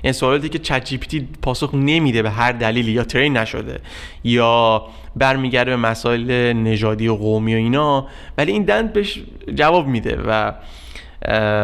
یعنی 0.04 0.12
سوالاتی 0.12 0.48
که 0.48 0.58
چت 0.58 1.14
پاسخ 1.42 1.74
نمیده 1.74 2.22
به 2.22 2.30
هر 2.30 2.52
دلیلی 2.52 2.92
یا 2.92 3.04
ترین 3.04 3.36
نشده 3.36 3.80
یا 4.24 4.86
برمیگرده 5.16 5.70
به 5.70 5.76
مسائل 5.76 6.52
نژادی 6.52 7.08
و 7.08 7.14
قومی 7.14 7.54
و 7.54 7.56
اینا. 7.56 8.06
ولی 8.38 8.52
این 8.52 8.62
دن 8.62 8.86
بهش 8.86 9.20
جواب 9.54 9.86
میده 9.86 10.18
و 10.26 10.52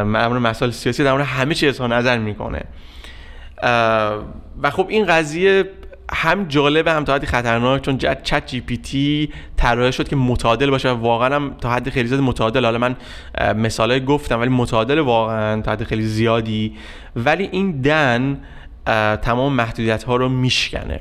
مورد 0.05 0.43
مسائل 0.43 0.71
سیاسی 0.71 1.05
در 1.05 1.21
همه 1.21 1.55
چی 1.55 1.69
اظهار 1.69 1.97
نظر 1.97 2.19
می‌کنه. 2.19 2.62
و 4.62 4.71
خب 4.71 4.87
این 4.88 5.07
قضیه 5.07 5.64
هم 6.12 6.45
جالب 6.45 6.88
هم 6.88 7.05
تا 7.05 7.15
حدی 7.15 7.27
خطرناک 7.27 7.83
چون 7.83 7.99
چت 7.99 8.47
جی 8.47 8.61
پی 8.61 8.77
تی 8.77 9.31
طراحی 9.57 9.93
شد 9.93 10.09
که 10.09 10.17
متعادل 10.17 10.71
باشه 10.71 10.91
واقعا 10.91 11.35
هم 11.35 11.55
تا 11.61 11.71
حد 11.71 11.91
خیلی 11.91 12.09
زیاد 12.09 12.21
متعادل. 12.21 12.65
حالا 12.65 12.79
من 12.79 12.97
مثالای 13.57 14.05
گفتم 14.05 14.41
ولی 14.41 14.50
متعادل 14.50 14.99
واقعا 14.99 15.62
تا 15.62 15.73
حد 15.73 15.85
خیلی 15.85 16.03
زیادی. 16.03 16.77
ولی 17.17 17.49
این 17.53 17.81
دن 17.81 18.41
تمام 19.23 19.53
محدودیت 19.53 20.03
ها 20.03 20.17
رو 20.17 20.29
میشکنه. 20.29 21.00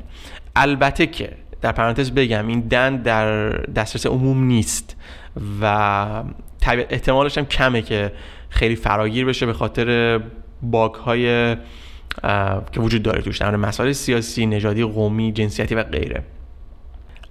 البته 0.56 1.08
که 1.08 1.30
در 1.62 1.72
پرانتز 1.72 2.12
بگم 2.12 2.48
این 2.48 2.60
دن 2.60 2.96
در 2.96 3.50
دسترس 3.50 4.06
عموم 4.06 4.44
نیست 4.44 4.96
و 5.62 6.24
احتمالش 6.90 7.38
هم 7.38 7.46
کمه 7.46 7.82
که 7.82 8.12
خیلی 8.50 8.76
فراگیر 8.76 9.26
بشه 9.26 9.46
به 9.46 9.54
خاطر 9.54 10.20
باگ 10.62 10.94
های 10.94 11.56
که 12.72 12.80
وجود 12.80 13.04
داره 13.04 13.22
توش 13.22 13.38
در 13.38 13.56
مسائل 13.56 13.92
سیاسی 13.92 14.46
نژادی 14.46 14.84
قومی 14.84 15.32
جنسیتی 15.32 15.76
و 15.76 15.84
غیره. 15.84 16.24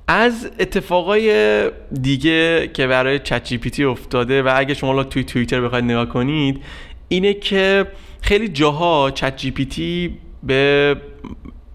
از 0.09 0.51
اتفاقای 0.59 1.71
دیگه 2.03 2.71
که 2.75 2.87
برای 2.87 3.19
چت 3.19 3.45
جی 3.45 3.85
افتاده 3.85 4.43
و 4.43 4.53
اگه 4.57 4.75
شما 4.75 5.05
توی 5.05 5.25
توییتر 5.25 5.61
بخواید 5.61 5.85
نگاه 5.85 6.07
کنید 6.07 6.63
اینه 7.09 7.35
که 7.35 7.87
خیلی 8.21 8.49
جاها 8.49 9.11
چت 9.11 9.37
جی 9.37 10.19
به 10.43 10.97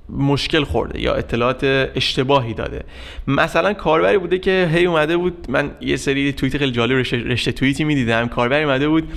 مشکل 0.09 0.63
خورده 0.63 1.01
یا 1.01 1.13
اطلاعات 1.13 1.63
اشتباهی 1.95 2.53
داده. 2.53 2.83
مثلا 3.27 3.73
کاربری 3.73 4.17
بوده 4.17 4.39
که 4.39 4.69
هی 4.73 4.85
اومده 4.85 5.17
بود 5.17 5.45
من 5.49 5.71
یه 5.81 5.97
سری 5.97 6.33
توییت 6.33 6.57
خیلی 6.57 6.71
جالب 6.71 6.97
رشته, 6.97 7.17
رشته 7.17 7.51
توییتی 7.51 7.83
می‌دیدم. 7.83 8.27
کاربری 8.27 8.63
اومده 8.63 8.89
بود 8.89 9.13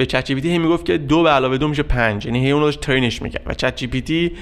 به 0.00 0.06
ChatGPT 0.06 0.58
می‌گفت 0.58 0.84
که 0.84 0.98
دو 0.98 1.22
به 1.22 1.30
علاوه 1.30 1.58
دو 1.58 1.68
میشه 1.68 1.82
پنج. 1.82 2.26
یعنی 2.26 2.44
هی 2.46 2.50
اون 2.50 2.62
رو 2.62 2.72
train 2.72 3.08
ش 3.08 3.22
می‌کرد. 3.22 3.42
و 3.46 3.54
ChatGPT 3.54 4.32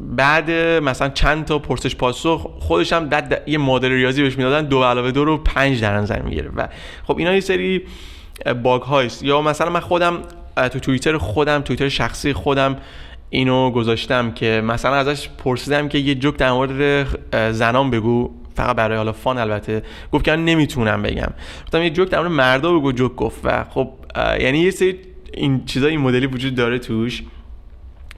بعد 0.00 0.50
مثلا 0.82 1.08
چند 1.08 1.44
تا 1.44 1.58
پرسش 1.58 1.96
پاسخ 1.96 2.50
خودش 2.58 2.92
هم 2.92 3.08
بعد 3.08 3.42
یه 3.46 3.58
مدل 3.58 3.90
ریاضی 3.90 4.22
بهش 4.22 4.38
می‌دادن 4.38 4.68
دو 4.68 4.82
علاوه 4.82 5.10
دو 5.10 5.24
رو 5.24 5.38
پنج 5.38 5.80
در 5.80 5.96
نظر 5.96 6.22
می‌گیره. 6.22 6.50
و 6.56 6.68
خب 7.04 7.18
اینا 7.18 7.34
یه 7.34 7.40
سری 7.40 7.82
bug 8.62 8.82
هاییست 8.82 9.22
یا 9.22 9.42
مثلا 9.42 9.70
من 9.70 9.80
خودم 9.80 10.18
تو 10.56 10.78
توییتر 10.80 11.18
خودم 11.18 11.60
توییتر 11.60 11.88
شخصی 11.88 12.32
خودم 12.32 12.76
اینو 13.30 13.70
گذاشتم 13.70 14.30
که 14.30 14.62
مثلا 14.64 14.94
ازش 14.94 15.28
پرسیدم 15.44 15.88
که 15.88 15.98
یه 15.98 16.14
جوک 16.14 16.36
در 16.36 16.52
مورد 16.52 17.06
زنان 17.52 17.90
بگو. 17.90 18.30
فقط 18.54 18.76
برای 18.76 18.96
حالا 18.96 19.12
فان 19.12 19.38
البته 19.38 19.82
گفت 20.12 20.24
که 20.24 20.36
نمی‌تونم 20.36 21.02
بگم. 21.02 21.32
گفتم 21.64 21.82
یه 21.82 21.90
جوک 21.90 22.08
در 22.08 22.18
مورد 22.18 22.30
مردا 22.32 22.72
بگو 22.72 22.92
جوک 22.92 23.16
گفت 23.16 23.40
و 23.44 23.64
خب 23.64 23.90
یعنی 24.40 24.58
یه 24.58 24.70
سری 24.70 24.98
این 25.34 25.64
چیزا 25.64 25.86
این 25.86 26.00
مدلی 26.00 26.26
وجود 26.26 26.54
داره 26.54 26.78
توش. 26.78 27.22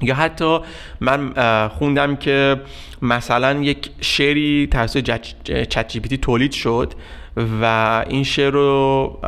یا 0.02 0.14
حتی 0.14 0.58
من 1.00 1.32
خوندم 1.68 2.16
که 2.16 2.60
مثلا 3.02 3.60
یک 3.62 3.90
شعری 4.00 4.68
توسط 4.70 5.20
چت 5.68 5.88
جی 5.88 6.16
تولید 6.16 6.52
شد 6.52 6.92
و 7.62 8.04
این 8.08 8.24
شعر 8.24 8.50
رو 8.50 9.18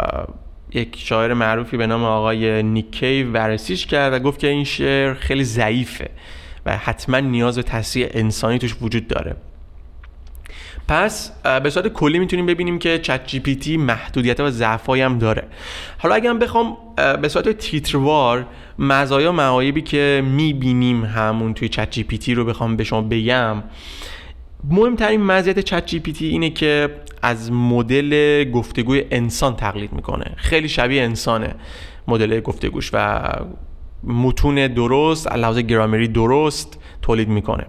یک 0.72 0.96
شاعر 0.98 1.34
معروفی 1.34 1.76
به 1.76 1.86
نام 1.86 2.04
آقای 2.04 2.62
نیکی 2.62 3.22
ورسیش 3.22 3.86
کرد 3.86 4.12
و 4.12 4.18
گفت 4.18 4.38
که 4.38 4.46
این 4.46 4.64
شعر 4.64 5.14
خیلی 5.14 5.44
ضعیفه 5.44 6.10
و 6.66 6.76
حتما 6.76 7.20
نیاز 7.20 7.56
به 7.56 7.62
تصحیح 7.62 8.06
انسانی 8.10 8.58
توش 8.58 8.76
وجود 8.82 9.08
داره. 9.08 9.36
پس 10.88 11.33
به 11.62 11.71
صورت 11.71 11.88
کلی 11.88 12.19
می‌تونیم 12.19 12.47
ببینیم 12.47 12.78
که 12.78 12.99
ChatGPT 12.99 13.76
محدودیت 13.76 14.40
و 14.40 14.50
ضعفایی 14.50 15.02
هم 15.02 15.19
داره. 15.19 15.45
حالا 15.99 16.14
اگر 16.14 16.35
بخوام 16.35 16.76
به 17.23 17.28
صورت 17.28 17.49
تیتروار 17.49 18.47
مزایا 18.78 19.33
معایبی 19.33 19.83
که 19.83 20.23
می‌بینیم 20.25 21.05
همون 21.05 21.55
توی 21.55 21.69
ChatGPT 21.68 22.35
رو 22.35 22.45
بخوام 22.45 22.76
به 22.76 22.85
شما 22.85 23.02
بگم 23.02 23.62
مهمترین 24.71 25.23
مزیت 25.23 25.59
ChatGPT 25.59 26.26
اینه 26.26 26.50
که 26.50 26.90
از 27.23 27.52
مدل 27.52 28.45
گفتگوی 28.50 29.05
انسان 29.11 29.57
تقلید 29.57 29.93
می‌کنه. 29.93 30.33
خیلی 30.37 30.69
شبیه 30.69 31.02
انسانه 31.02 31.55
مدل 32.09 32.40
گفتگوش 32.40 32.90
و 32.93 33.28
متون 34.05 34.66
درست 34.66 35.33
لحاظ 35.33 35.59
گرامری 35.59 36.09
درست 36.09 36.78
تولید 37.02 37.28
می‌کنه. 37.28 37.66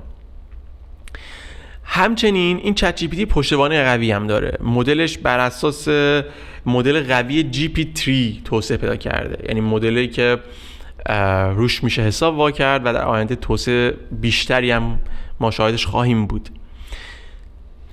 همچنین 1.90 2.58
این 2.58 2.74
ChatGPT 2.74 3.26
پشتوانه 3.26 3.84
قوی 3.84 4.12
هم 4.12 4.28
داره. 4.28 4.58
مدلش 4.62 5.18
بر 5.18 5.40
اساس 5.40 5.88
مدل 6.66 7.04
قوی 7.04 7.44
GPT 7.44 7.92
3 7.96 8.42
توسعه 8.46 8.78
پیدا 8.78 8.96
کرده. 8.96 9.46
یعنی 9.48 9.62
مدلی 9.62 10.08
که 10.08 10.38
روش 11.56 11.84
میشه 11.84 12.02
حساب 12.02 12.38
وا 12.38 12.52
کرد 12.52 12.82
و 12.86 12.94
در 12.94 13.04
آینده 13.04 13.36
توسعه 13.36 13.94
بیشتری 14.12 14.72
هم 14.72 15.00
ما 15.40 15.52
شاهدش 15.52 15.86
خواهیم 15.86 16.26
بود. 16.26 16.50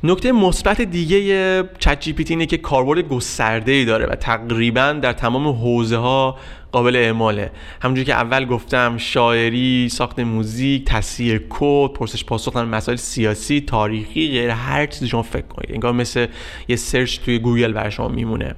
نکته 0.05 0.33
مثبت 0.33 0.81
دیگه 0.81 1.65
ChatGPT 1.79 2.25
اینه 2.29 2.47
که 2.47 2.59
کاربرد 2.59 3.09
گسترده 3.09 3.73
ای 3.73 3.85
داره 3.85 4.07
و 4.07 4.15
تقریبا 4.15 4.93
در 4.93 5.13
تمام 5.13 5.49
حوزه 5.49 5.97
ها 5.97 6.37
قابل 6.75 6.97
اعماله. 6.97 7.51
همونجوری 7.83 8.05
که 8.05 8.15
اول 8.15 8.45
گفتم 8.45 8.99
شاعری 8.99 9.89
ساخت 9.89 10.21
موزیک 10.21 10.85
تصویر 10.85 11.47
کد 11.51 11.93
پرسش 11.93 12.25
پاسخ 12.25 12.57
مسائل 12.57 12.97
سیاسی 12.97 13.61
تاریخی 13.61 14.31
غیر 14.31 14.51
هر 14.51 14.87
چیزی 14.87 15.09
شما 15.09 15.23
فکر 15.23 15.47
کنید. 15.47 15.73
انگار 15.73 15.93
مثل 15.93 16.27
یه 16.69 16.77
سرچ 16.77 17.19
توی 17.19 17.39
گوگل 17.39 17.73
برای 17.73 17.91
شما 17.91 18.09
میمونه. 18.09 18.55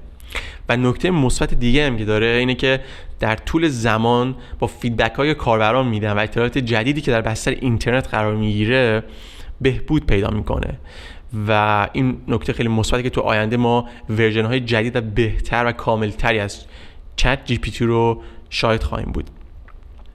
و 0.68 0.76
نکته 0.76 1.10
مثبت 1.10 1.54
دیگه 1.54 1.86
هم 1.86 1.96
که 1.96 2.04
داره 2.04 2.26
اینه 2.26 2.54
که 2.54 2.80
در 3.20 3.36
طول 3.36 3.68
زمان 3.68 4.34
با 4.58 4.66
feedback 4.66 5.14
های 5.14 5.34
کاربران 5.34 5.86
میدن 5.86 6.12
و 6.12 6.18
اطلاعات 6.18 6.58
جدیدی 6.58 7.00
که 7.00 7.10
در 7.10 7.20
بستر 7.20 7.50
اینترنت 7.50 8.08
قرار 8.08 8.36
می‌گیره 8.36 9.04
بهبود 9.60 10.06
پیدا 10.06 10.30
می‌کنه. 10.30 10.78
و 11.48 11.88
این 11.92 12.16
نکته 12.28 12.52
خیلی 12.52 12.68
مثبتی 12.68 13.02
که 13.02 13.10
تو 13.10 13.20
آینده 13.20 13.56
ما 13.56 13.88
version 14.10 14.44
های 14.44 14.60
جدید 14.60 14.96
و 14.96 15.00
بهتر 15.00 15.66
و 15.66 15.72
کاملتری 15.72 16.38
از 16.38 16.64
چت 17.16 17.38
جی 17.44 17.58
پی 17.58 17.70
تی 17.70 17.84
رو 17.84 18.22
شاهد 18.50 18.82
خواهیم 18.82 19.12
بود. 19.12 19.30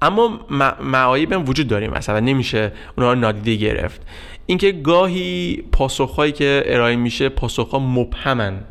اما 0.02 0.40
معایب 0.82 1.34
هم 1.34 1.50
وجود 1.50 1.68
داریم 1.68 1.92
مثلا 1.92 2.20
نمیشه 2.20 2.72
اونها 2.98 3.14
رو 3.14 3.20
نادیده 3.20 3.56
گرفت. 3.56 4.02
اینکه 4.46 4.72
گاهی 4.72 5.64
پاسخهایی 5.72 6.32
که 6.32 6.64
ارائه 6.66 6.96
میشه 6.96 7.30
پاسخها 7.30 7.80
مبهمن. 7.80 8.64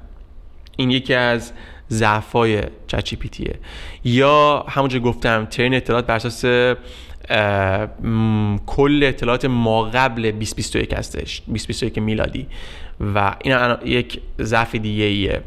این 0.77 0.91
یکی 0.91 1.15
از 1.15 1.53
ضعفای 1.91 2.63
چت 2.87 3.05
جی 3.05 3.17
پی 3.17 3.29
تیه 3.29 3.59
یا 4.05 4.65
همونجا 4.69 4.99
گفتم 4.99 5.45
ترین 5.45 5.75
اطلاعات 5.75 6.07
بر 6.07 6.15
اساس 6.15 6.45
کل 8.67 9.01
اطلاعات 9.05 9.45
ما 9.45 9.83
قبل 9.83 10.23
2021 10.23 10.95
هستش. 10.95 11.43
2021 11.47 11.99
میلادی. 11.99 12.47
و 13.15 13.37
این 13.45 13.77
یک 13.85 14.21
ضعف 14.41 14.75
دیگه 14.75 15.05
ایه 15.05 15.43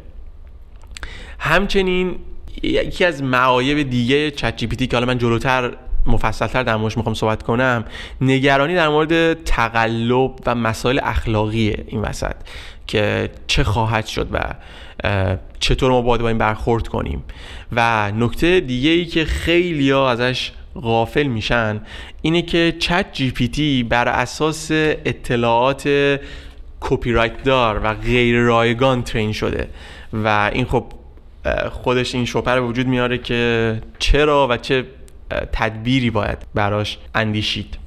همچنین 1.38 2.16
یکی 2.62 3.04
از 3.04 3.22
معایب 3.22 3.90
دیگه 3.90 4.30
چت 4.30 4.56
جی 4.56 4.86
که 4.86 4.96
حالا 4.96 5.06
من 5.06 5.18
جلوتر 5.18 5.76
مفصلتر 6.06 6.62
در 6.62 6.76
موردش 6.76 6.96
می‌خوام 6.96 7.14
صحبت 7.14 7.42
کنم 7.42 7.84
نگرانی 8.20 8.74
در 8.74 8.88
مورد 8.88 9.44
تقلب 9.44 10.30
و 10.46 10.54
مسائل 10.54 11.00
اخلاقی 11.02 11.74
این 11.86 12.00
وسط 12.00 12.34
که 12.86 13.30
چه 13.46 13.64
خواهد 13.64 14.06
شد 14.06 14.28
و 14.32 14.54
چطور 15.60 15.90
ما 15.90 16.02
باید 16.02 16.20
با 16.20 16.28
این 16.28 16.38
برخورد 16.38 16.88
کنیم. 16.88 17.22
و 17.72 18.12
نکته 18.12 18.60
دیگه 18.60 18.90
ای 18.90 19.04
که 19.04 19.24
خیلی 19.24 19.90
ها 19.90 20.10
ازش 20.10 20.52
غافل 20.74 21.26
میشن 21.26 21.80
اینه 22.22 22.42
که 22.42 22.76
چت 22.78 23.06
جی 23.12 23.30
پی 23.30 23.48
تی 23.48 23.82
بر 23.82 24.08
اساس 24.08 24.68
اطلاعات 24.70 25.88
کپی 26.80 27.12
رایت 27.12 27.42
دار 27.42 27.80
و 27.84 27.94
غیر 27.94 28.36
رایگان 28.36 29.02
ترین 29.02 29.32
شده. 29.32 29.68
و 30.12 30.50
این 30.52 30.64
خب 30.64 30.84
خودش 31.70 32.14
این 32.14 32.24
شوپر 32.24 32.60
وجود 32.60 32.86
میاره 32.86 33.18
که 33.18 33.82
چرا 33.98 34.48
و 34.50 34.56
چه 34.56 34.84
تدبیری 35.52 36.10
باید 36.10 36.38
براش 36.54 36.98
اندیشید. 37.14 37.78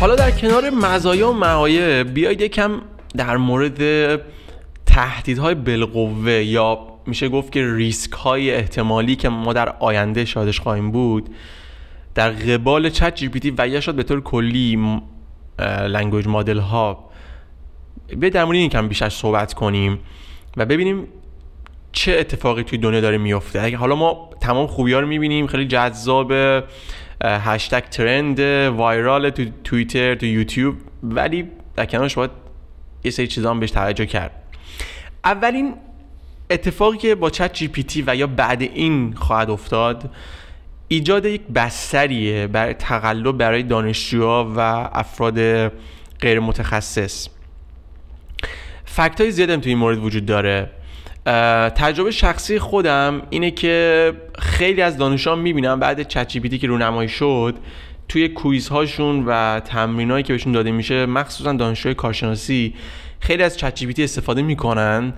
حالا 0.00 0.14
در 0.14 0.30
کنار 0.30 0.70
مزایا 0.70 1.30
و 1.30 1.32
معایب 1.32 2.14
بیایید 2.14 2.40
یکم 2.40 2.80
در 3.16 3.36
مورد 3.36 3.80
تهدیدهای 4.86 5.54
بالقوه 5.54 6.32
یا 6.32 6.78
میشه 7.10 7.28
گفت 7.28 7.52
که 7.52 7.74
ریسک 7.74 8.12
های 8.12 8.54
احتمالی 8.54 9.16
که 9.16 9.28
ما 9.28 9.52
در 9.52 9.68
آینده 9.78 10.24
شاهدش 10.24 10.60
خواهیم 10.60 10.90
بود 10.90 11.28
در 12.14 12.30
قبال 12.30 12.90
ChatGPT 12.90 13.54
و 13.58 13.68
یا 13.68 13.80
شاید 13.80 13.96
به 13.96 14.02
طور 14.02 14.20
کلی 14.20 15.00
language 15.88 16.28
model 16.28 16.58
ها 16.58 17.10
به 18.16 18.30
در 18.30 18.44
مورد 18.44 18.56
این 18.56 18.68
کم 18.68 18.88
بیشتر 18.88 19.08
صحبت 19.08 19.54
کنیم 19.54 19.98
و 20.56 20.66
ببینیم 20.66 21.06
چه 21.92 22.16
اتفاقی 22.18 22.62
توی 22.62 22.78
دنیا 22.78 23.00
داره 23.00 23.18
میفته 23.18 23.62
اگه 23.62 23.76
حالا 23.76 23.96
ما 23.96 24.30
تمام 24.40 24.66
خوبی 24.66 24.92
ها 24.92 25.00
رو 25.00 25.06
می‌بینیم 25.06 25.46
خیلی 25.46 25.66
جذاب 25.66 26.32
هشتگ 27.24 27.80
trend 27.80 28.40
وایرال 28.76 29.30
تو 29.30 29.44
توییتر 29.64 30.14
تو 30.14 30.26
یوتیوب 30.26 30.74
ولی 31.02 31.48
در 31.76 31.86
کنارش 31.86 32.14
باید 32.14 32.30
یه 33.04 33.10
سری 33.10 33.26
چیزا 33.26 33.50
هم 33.50 33.60
بهش 33.60 33.70
توجه 33.70 34.06
کرد. 34.06 34.30
اولین 35.24 35.74
اتفاقی 36.50 36.98
که 36.98 37.14
با 37.14 37.30
چت 37.30 37.52
جی 37.52 37.68
پی 37.68 37.82
تی 37.82 38.04
و 38.06 38.16
یا 38.16 38.26
بعد 38.26 38.62
این 38.62 39.14
خواهد 39.14 39.50
افتاد 39.50 40.10
ایجاد 40.88 41.24
یک 41.24 41.40
بستریه 41.54 42.46
برای 42.46 42.74
تقلب 42.74 43.38
برای 43.38 43.62
دانشجوها 43.62 44.52
و 44.56 44.60
افراد 44.92 45.68
غیر 46.20 46.40
متخصص 46.40 47.28
فکت 48.84 49.20
های 49.20 49.30
زیادم 49.30 49.60
تو 49.60 49.68
این 49.68 49.78
مورد 49.78 49.98
وجود 49.98 50.26
داره. 50.26 50.70
تجربه 51.76 52.10
شخصی 52.10 52.58
خودم 52.58 53.22
اینه 53.30 53.50
که 53.50 54.12
خیلی 54.38 54.82
از 54.82 54.96
دانشان 54.96 55.38
می‌بینم 55.38 55.80
بعد 55.80 56.02
چت 56.02 56.28
جی 56.28 56.58
که 56.58 56.66
رونمایی 56.66 57.08
شد 57.08 57.54
توی 58.10 58.28
کویز 58.28 58.68
هاشون 58.68 59.24
و 59.26 59.60
تمرینایی 59.60 60.22
که 60.22 60.32
بهشون 60.32 60.52
داده 60.52 60.70
میشه 60.70 61.06
مخصوصا 61.06 61.52
دانشجوی 61.52 61.94
کارشناسی 61.94 62.74
خیلی 63.20 63.42
از 63.42 63.56
چت 63.58 64.00
استفاده 64.00 64.42
می‌کنن 64.42 65.12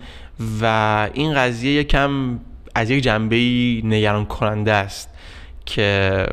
و 0.62 1.08
این 1.14 1.34
قضیه 1.34 1.72
یکم 1.72 2.40
از 2.74 2.90
یک 2.90 3.04
جنبه 3.04 3.36
نگران 3.84 4.24
کننده 4.24 4.72
است 4.72 5.10
که 5.66 6.26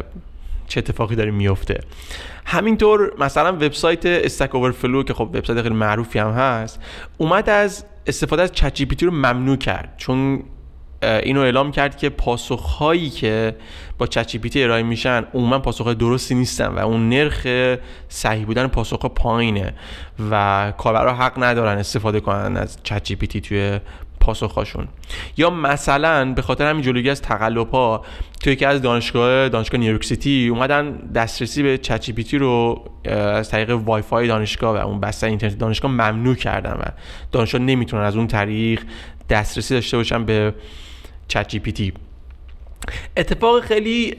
چه 0.67 0.77
اتفاقی 0.77 1.15
داره 1.15 1.31
میفته 1.31 1.81
همینطور 2.45 3.13
مثلا 3.19 3.53
وبسایت 3.53 4.05
استک 4.05 4.55
اوورفلو 4.55 5.03
که 5.03 5.13
خب 5.13 5.29
وبسایت 5.33 5.61
خیلی 5.61 5.75
معروفی 5.75 6.19
هم 6.19 6.31
هست 6.31 6.79
اومد 7.17 7.49
از 7.49 7.85
استفاده 8.07 8.41
از 8.41 8.51
چت 8.51 9.03
رو 9.03 9.11
ممنوع 9.11 9.57
کرد 9.57 9.93
چون 9.97 10.43
اینو 11.03 11.41
اعلام 11.41 11.71
کرد 11.71 11.97
که 11.97 12.09
پاسخهایی 12.09 13.09
که 13.09 13.55
با 13.97 14.07
چت 14.07 14.57
ارائه 14.57 14.83
میشن 14.83 15.25
عموما 15.33 15.59
پاسخ 15.59 15.87
درستی 15.87 16.35
نیستن 16.35 16.67
و 16.67 16.79
اون 16.79 17.09
نرخ 17.09 17.47
صحیح 18.09 18.45
بودن 18.45 18.67
پاسخ 18.67 19.05
پایینه 19.05 19.73
و 20.31 20.73
کاربرا 20.77 21.13
حق 21.13 21.43
ندارن 21.43 21.77
استفاده 21.77 22.19
کنن 22.19 22.57
از 22.57 22.77
چت 22.83 23.13
توی 23.39 23.79
پاسخهاشون. 24.19 24.87
یا 25.37 25.49
مثلا 25.49 26.33
به 26.33 26.41
خاطر 26.41 26.69
همین 26.69 26.81
جلوگیری 26.81 27.09
از 27.09 27.21
تقلب 27.21 27.69
ها 27.69 28.05
توی 28.43 28.53
یکی 28.53 28.65
از 28.65 28.81
دانشگاه 28.81 29.49
دانشگاه 29.49 29.79
نیویورک 29.79 30.03
سیتی 30.03 30.47
اومدن 30.47 30.91
دسترسی 30.91 31.63
به 31.63 31.77
چت 31.77 32.01
جی 32.01 32.37
رو 32.37 32.83
از 33.05 33.49
طریق 33.49 33.69
وای 33.69 34.01
فای 34.01 34.27
دانشگاه 34.27 34.77
و 34.77 34.87
اون 34.87 34.99
بستر 34.99 35.27
اینترنت 35.27 35.57
دانشگاه 35.57 35.91
ممنوع 35.91 36.35
کردن 36.35 36.71
و 36.71 36.83
دانشجو 37.31 37.57
نمی‌تونن 37.57 38.03
از 38.03 38.15
اون 38.15 38.27
طریق 38.27 38.81
دسترسی 39.29 39.73
داشته 39.73 39.97
باشن 39.97 40.25
به 40.25 40.53
چت 41.29 41.47
جی 41.47 41.93
اتفاق 43.17 43.59
خیلی 43.59 44.15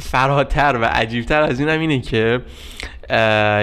فراتر 0.00 0.78
و 0.82 0.84
عجیبتر 0.84 1.42
از 1.42 1.60
این 1.60 1.68
هم 1.68 1.80
اینه 1.80 2.00
که 2.00 2.40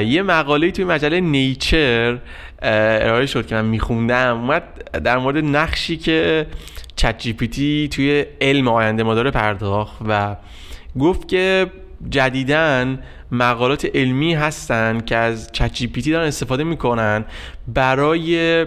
یه 0.05 0.21
مقاله 0.21 0.71
توی 0.71 0.85
مجله 0.85 1.19
نیچر 1.19 2.19
ارائه 2.61 3.25
شد 3.25 3.47
که 3.47 3.55
من 3.55 3.65
میخوندم. 3.65 4.37
اومد 4.37 4.63
در 5.03 5.17
مورد 5.17 5.37
نقشی 5.37 5.97
که 5.97 6.47
چت 6.95 7.17
جی 7.17 7.33
پی 7.33 7.47
تی 7.47 7.87
توی 7.87 8.25
علم 8.41 8.67
آینده 8.67 9.03
ما 9.03 9.15
داره 9.15 9.31
پرداخت 9.31 9.97
و 10.07 10.35
گفت 10.99 11.27
که 11.27 11.71
جدیدن 12.09 13.03
مقالات 13.31 13.87
علمی 13.95 14.33
هستن 14.33 14.99
که 14.99 15.15
از 15.15 15.49
چت 15.51 15.73
جی 15.73 15.87
پی 15.87 16.01
تی 16.01 16.11
دارن 16.11 16.27
استفاده 16.27 16.63
می‌کنن 16.63 17.25
برای 17.67 18.65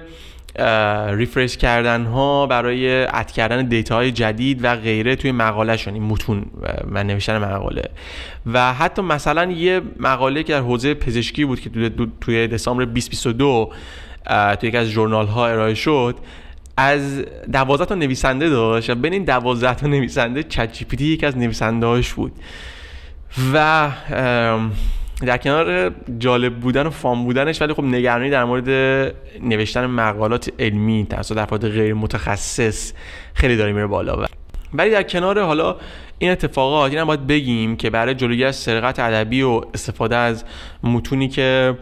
ریفرش 1.16 1.56
کردن 1.56 2.04
ها 2.04 2.46
برای 2.46 3.04
اد 3.04 3.30
کردن 3.30 3.68
دیتا 3.68 3.94
های 3.94 4.12
جدید 4.12 4.64
و 4.64 4.76
غیره 4.76 5.16
توی 5.16 5.32
مقاله 5.32 5.76
شون 5.76 5.94
این 5.94 6.02
متون 6.02 6.46
و 6.90 7.04
نوشتن 7.04 7.38
مقاله. 7.38 7.90
و 8.46 8.74
حتی 8.74 9.02
مثلا 9.02 9.50
یه 9.50 9.80
مقاله 10.00 10.42
که 10.42 10.52
در 10.52 10.60
حوزه 10.60 10.94
پزشکی 10.94 11.44
بود 11.44 11.60
که 11.60 11.70
توی 12.20 12.48
دسامبر 12.48 12.84
2022 12.84 13.70
توی 14.60 14.68
یکی 14.68 14.76
از 14.76 14.86
ژورنال 14.86 15.26
ها 15.26 15.48
ارائه 15.48 15.74
شد 15.74 16.16
از 16.76 17.24
دوازده 17.52 17.84
تا 17.84 17.94
نویسنده 17.94 18.48
داشت 18.48 18.90
و 18.90 18.94
بین 18.94 19.12
این 19.12 19.24
دوازده 19.24 19.74
تا 19.74 19.86
نویسنده 19.86 20.42
چت 20.42 20.72
جی 20.72 20.84
پی 20.84 20.96
تی 20.96 21.04
یکی 21.04 21.26
از 21.26 21.38
نویسنده 21.38 21.86
هاش 21.86 22.12
بود. 22.12 22.32
و 23.54 23.88
در 25.26 25.36
کنار 25.36 25.94
جالب 26.18 26.54
بودن 26.54 26.86
و 26.86 26.90
فام 26.90 27.24
بودنش 27.24 27.62
ولی 27.62 27.72
خب 27.72 27.84
نگرانی 27.84 28.30
در 28.30 28.44
مورد 28.44 28.68
نوشتن 29.42 29.86
مقالات 29.86 30.50
علمی 30.58 31.06
توسط 31.10 31.38
افراد 31.38 31.68
غیر 31.68 31.94
متخصص 31.94 32.92
خیلی 33.34 33.56
داره 33.56 33.72
میره 33.72 33.86
بالا. 33.86 34.26
ولی 34.74 34.90
در 34.90 35.02
کنار 35.02 35.42
حالا 35.42 35.76
این 36.18 36.30
اتفاقات 36.30 36.90
این 36.90 37.00
هم 37.00 37.06
باید 37.06 37.26
بگیم 37.26 37.76
که 37.76 37.90
برای 37.90 38.14
جلوگیری 38.14 38.44
از 38.44 38.56
سرقت 38.56 38.98
ادبی 38.98 39.42
و 39.42 39.60
استفاده 39.74 40.16
از 40.16 40.44
متونی 40.82 41.28
که 41.28 41.78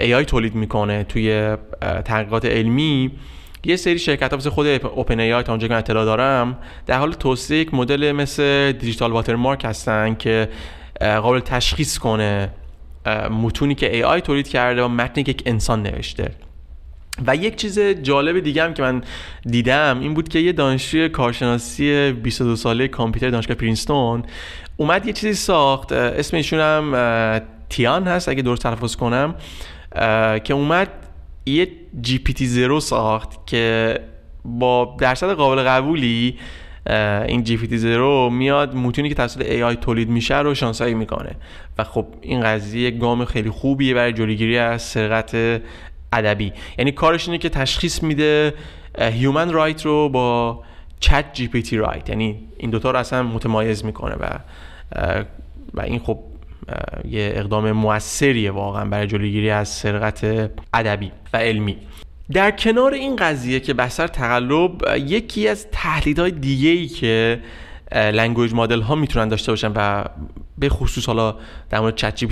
AI 0.00 0.24
تولید 0.26 0.54
می‌کنه 0.54 1.04
توی 1.04 1.56
تحقیقات 2.04 2.44
علمی 2.44 3.10
یه 3.64 3.76
سری 3.76 3.98
شرکت 3.98 4.30
ها 4.30 4.36
مثل 4.36 4.50
خود 4.50 4.66
اوپن 4.66 5.20
ای 5.20 5.42
تا 5.42 5.52
اونجا 5.52 5.68
که 5.68 5.74
اطلاع 5.74 6.04
دارم 6.04 6.58
در 6.86 6.98
حال 6.98 7.12
توسعه 7.12 7.58
یک 7.58 7.74
مدل 7.74 8.12
مثل 8.12 8.72
دیجیتال 8.72 9.12
واترمارک 9.12 9.64
هستن 9.64 10.14
که 10.14 10.48
قابل 11.00 11.40
تشخیص 11.40 11.98
کنه 11.98 12.50
متونی 13.30 13.74
که 13.74 14.06
آی 14.06 14.20
تولید 14.20 14.48
کرده 14.48 14.82
و 14.82 14.88
متنی 14.88 15.24
که 15.24 15.30
یک 15.30 15.42
انسان 15.46 15.82
نوشته. 15.82 16.30
و 17.26 17.36
یک 17.36 17.56
چیز 17.56 17.78
جالب 17.80 18.40
دیگه 18.40 18.64
هم 18.64 18.74
که 18.74 18.82
من 18.82 19.02
دیدم 19.42 20.00
این 20.00 20.14
بود 20.14 20.28
که 20.28 20.38
یه 20.38 20.52
دانشجوی 20.52 21.08
کارشناسی 21.08 22.12
22 22.12 22.56
ساله 22.56 22.88
کامپیوتر 22.88 23.30
دانشگاه 23.30 23.56
پرینستون 23.56 24.24
اومد 24.76 25.06
یه 25.06 25.12
چیزی 25.12 25.34
ساخت. 25.34 25.92
اسم 25.92 26.36
ایشون 26.36 26.60
هم 26.60 27.40
تیان 27.70 28.04
هست 28.04 28.28
اگه 28.28 28.42
درست 28.42 28.62
تلفظ 28.62 28.96
کنم. 28.96 29.34
که 30.44 30.54
اومد 30.54 30.88
یه 31.46 31.68
جی 32.00 32.18
پی 32.18 32.32
تی 32.32 32.46
زیرو 32.46 32.80
ساخت 32.80 33.46
که 33.46 33.98
با 34.44 34.96
درصد 35.00 35.32
قابل 35.32 35.62
قبولی 35.62 36.38
این 37.28 37.44
GPTZero 37.44 38.30
میاد 38.30 38.74
متونی 38.74 39.08
که 39.08 39.14
توسط 39.14 39.40
AI 39.40 39.76
تولید 39.76 40.08
میشه 40.08 40.38
رو 40.38 40.54
شناسایی 40.54 40.94
می‌کنه. 40.94 41.30
و 41.78 41.84
خب 41.84 42.06
این 42.22 42.40
قضیه 42.40 42.90
گام 42.90 43.24
خیلی 43.24 43.50
خوبیه 43.50 43.94
برای 43.94 44.12
جلوگیری 44.12 44.58
از 44.58 44.82
سرقت 44.82 45.62
ادبی. 46.12 46.52
یعنی 46.78 46.92
کارش 46.92 47.28
اینه 47.28 47.38
که 47.38 47.48
تشخیص 47.48 48.02
میده 48.02 48.54
human 48.98 49.52
write 49.52 49.86
رو 49.86 50.08
با 50.08 50.60
ChatGPT 51.00 51.76
write 51.76 52.08
یعنی 52.08 52.38
این 52.56 52.70
دوتا 52.70 52.90
رو 52.90 52.98
اصلا 52.98 53.22
متمایز 53.22 53.84
می‌کنه 53.84 54.14
و 54.14 54.38
و 55.74 55.80
این 55.80 55.98
خب 55.98 56.18
یه 57.08 57.32
اقدام 57.34 57.72
موثریه 57.72 58.50
واقعا 58.50 58.84
برای 58.84 59.06
جلوگیری 59.06 59.50
از 59.50 59.68
سرقت 59.68 60.50
ادبی 60.74 61.12
و 61.32 61.36
علمی. 61.36 61.76
در 62.32 62.50
کنار 62.50 62.94
این 62.94 63.16
قضیه 63.16 63.60
که 63.60 63.74
بحث 63.74 64.06
تقلب 64.06 64.70
یکی 64.96 65.48
از 65.48 65.66
تهدیدهای 65.72 66.30
دیگه 66.30 66.68
ای 66.68 66.86
که 66.86 67.40
language 67.92 68.54
model 68.54 68.80
ها 68.80 68.94
می‌تونن 68.94 69.28
داشته 69.28 69.52
باشن 69.52 69.72
و 69.76 70.04
به 70.58 70.68
خصوص 70.68 71.06
حالا 71.06 71.36
در 71.70 71.80
مورد 71.80 71.94
ChatG 71.94 72.26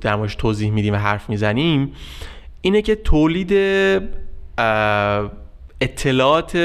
در 0.00 0.16
موردش 0.16 0.34
توضیح 0.34 0.70
میدیم 0.70 0.94
و 0.94 0.96
حرف 0.96 1.30
می‌زنیم 1.30 1.92
اینه 2.60 2.82
که 2.82 2.94
تولید 2.94 3.52
اطلاعات 5.80 6.56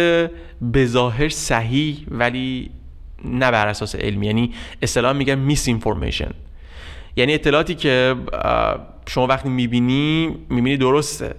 بظاهر 0.73 1.29
صحیح 1.29 1.97
ولی 2.11 2.71
نه 3.25 3.51
بر 3.51 3.67
اساس 3.67 3.95
علمی. 3.95 4.25
یعنی 4.25 4.53
اصطلاح 4.81 5.13
میگن 5.13 5.35
misinformation 5.35 6.31
یعنی 7.15 7.33
اطلاعاتی 7.33 7.75
که 7.75 8.15
شما 9.07 9.27
وقتی 9.27 9.49
می‌بینی 9.49 10.35
می‌بینی 10.49 10.77
درسته. 10.77 11.35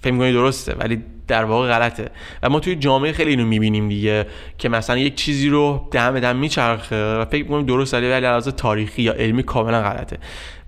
فکر 0.00 0.12
می‌کنی 0.12 0.32
درسته 0.32 0.74
ولی 0.74 1.02
در 1.28 1.44
واقع 1.44 1.68
غلطه. 1.68 2.10
و 2.42 2.48
ما 2.48 2.60
توی 2.60 2.76
جامعه 2.76 3.12
خیلی 3.12 3.30
اینو 3.30 3.46
می‌بینیم 3.46 3.88
دیگه 3.88 4.26
که 4.58 4.68
مثلا 4.68 4.98
یک 4.98 5.14
چیزی 5.14 5.48
رو 5.48 5.88
دم 5.90 6.20
دم 6.20 6.36
میچرخه 6.36 7.14
و 7.14 7.24
فکر 7.24 7.42
می‌کنیم 7.42 7.66
درسته 7.66 7.96
ولی 7.96 8.20
لحاظ 8.20 8.48
تاریخی 8.48 9.02
یا 9.02 9.12
علمی 9.12 9.42
کاملا 9.42 9.82
غلطه. 9.82 10.18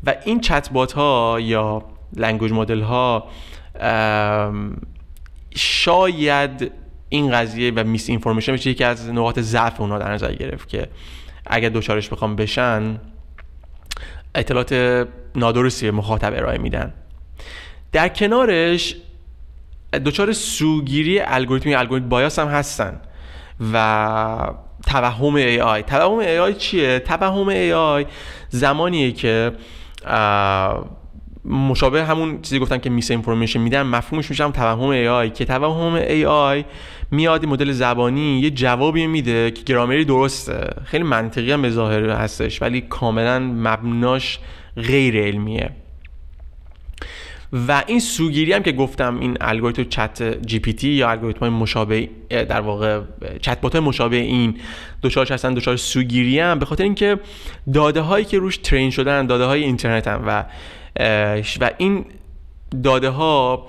و 0.07 0.15
این 0.25 0.41
چت 0.41 0.93
ها 0.93 1.39
یا 1.41 1.83
language 2.17 2.53
model 2.53 2.81
ها 2.81 3.29
شاید 5.55 6.73
این 7.09 7.33
قضیه 7.33 7.73
و 7.77 7.85
misinformation 7.85 8.53
بشه 8.53 8.71
یکی 8.71 8.85
از 8.85 9.11
نقاط 9.11 9.39
ضعف 9.39 9.81
اونها 9.81 9.99
در 9.99 10.13
نظر 10.13 10.33
گرفت 10.33 10.69
که 10.69 10.89
اگر 11.47 11.69
دچارش 11.69 12.09
بخوام 12.09 12.37
بشن 12.37 13.01
اطلاعات 14.35 15.07
نادرستی 15.37 15.77
به 15.77 15.91
مخاطب 15.91 16.33
ارائه 16.33 16.59
میدن. 16.59 16.95
در 17.93 18.09
کنارش 18.09 18.97
دچار 19.99 20.33
سوگیری 20.33 21.21
الگوریتمی 21.21 21.75
algorithm 21.75 22.09
bias 22.09 22.39
هم 22.39 22.49
هستن. 22.49 23.01
و 23.73 24.55
توهم 24.87 25.35
AI 25.35 25.83
توهم 25.83 26.19
AI 26.19 26.55
چیه؟ 26.55 26.99
توهم 26.99 27.49
AI 27.49 28.07
زمانیه 28.49 29.13
که 29.13 29.53
مشابه 31.45 32.05
همون 32.05 32.43
چیزی 32.43 32.59
گفتن 32.59 32.79
که 32.79 32.91
misinformation 32.91 33.61
میدن 33.61 33.83
مفهومش 33.83 34.31
میشه 34.31 34.45
هم 34.45 34.51
توهم 34.51 34.89
AI 34.89 35.31
که 35.31 35.45
توهم 35.45 35.95
AI 35.95 36.65
میاد 37.11 37.47
مدل 37.47 37.73
زبانی 37.73 38.41
یه 38.41 38.51
جوابی 38.51 39.07
میده 39.07 39.51
که 39.51 39.63
گرامری 39.63 40.05
درسته. 40.05 40.71
خیلی 40.85 41.05
منطقی 41.05 41.53
هم 41.53 41.63
به 41.63 41.71
ظاهر 41.71 42.11
هستش 42.11 42.63
ولی 42.63 42.81
کاملا 42.81 43.39
مبناش 43.39 44.39
غیر 44.77 45.25
علمیه. 45.25 45.71
و 47.53 47.85
این 47.87 48.01
سوگیری 48.01 48.53
هم 48.53 48.63
که 48.63 48.73
گفتم 48.73 49.21
این 49.21 49.37
الگوریتم 49.41 49.85
چت 49.85 50.23
جی 50.47 50.59
پی 50.59 50.73
تی 50.73 50.89
یا 50.89 51.11
الگوریتم 51.11 51.49
مشابه 51.49 52.09
در 52.29 52.61
واقع 52.61 53.01
چت 53.41 53.61
بات 53.61 53.77
مشابه 53.77 54.17
این 54.17 54.57
دوچارش 55.03 55.31
هستن 55.31 55.55
دوچار 55.55 55.77
سوگیری 55.77 56.39
هم 56.39 56.59
به 56.59 56.67
خاطر 56.67 56.85
اینکه 56.85 57.19
داده 57.75 58.01
هایی 58.01 58.25
که 58.25 58.39
روش 58.39 58.57
ترین 58.57 58.91
شدن 58.91 59.27
داده 59.27 59.45
های 59.45 59.65
اینترنت 59.65 60.09
هم 60.09 60.23
و 60.27 60.45
و 61.61 61.71
این 61.79 62.05
داده 62.83 63.09
ها 63.09 63.67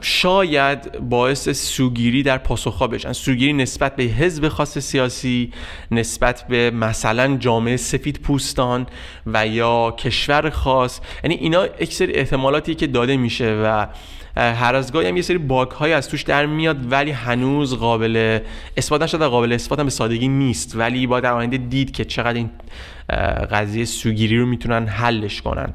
شاید 0.00 0.98
باعث 0.98 1.48
سوگیری 1.48 2.22
در 2.22 2.38
پاسخها 2.38 2.86
بشن. 2.86 3.12
سوگیری 3.12 3.52
نسبت 3.52 3.96
به 3.96 4.02
حزب 4.02 4.48
خاص 4.48 4.78
سیاسی 4.78 5.52
نسبت 5.90 6.44
به 6.48 6.70
مثلا 6.70 7.36
جامعه 7.36 7.76
سفید 7.76 8.20
پوستان 8.20 8.86
و 9.26 9.46
یا 9.46 9.90
کشور 9.90 10.50
خاص. 10.50 11.00
یعنی 11.24 11.34
اینا 11.34 11.66
سری 11.90 12.12
احتمالاتی 12.12 12.74
که 12.74 12.86
داده 12.86 13.16
میشه 13.16 13.62
و 13.64 13.86
هر 14.36 14.74
از 14.74 14.92
گاهی 14.92 15.08
هم 15.08 15.16
یه 15.16 15.22
سری 15.22 15.38
باگ 15.38 15.70
های 15.70 15.92
از 15.92 16.08
توش 16.08 16.22
در 16.22 16.46
میاد 16.46 16.92
ولی 16.92 17.10
هنوز 17.10 17.74
قابل 17.74 18.40
اثبات 18.76 19.02
نشده 19.02 19.26
قابل 19.26 19.52
اثبات 19.52 19.78
هم 19.78 19.84
به 19.84 19.90
سادگی 19.90 20.28
نیست. 20.28 20.76
ولی 20.76 21.06
با 21.06 21.20
در 21.20 21.32
آینده 21.32 21.56
دید 21.56 21.90
که 21.90 22.04
چقدر 22.04 22.34
این 22.34 22.50
قضیه 23.50 23.84
سوگیری 23.84 24.38
رو 24.38 24.46
می‌تونن 24.46 24.86
حلش 24.86 25.42
کنن. 25.42 25.72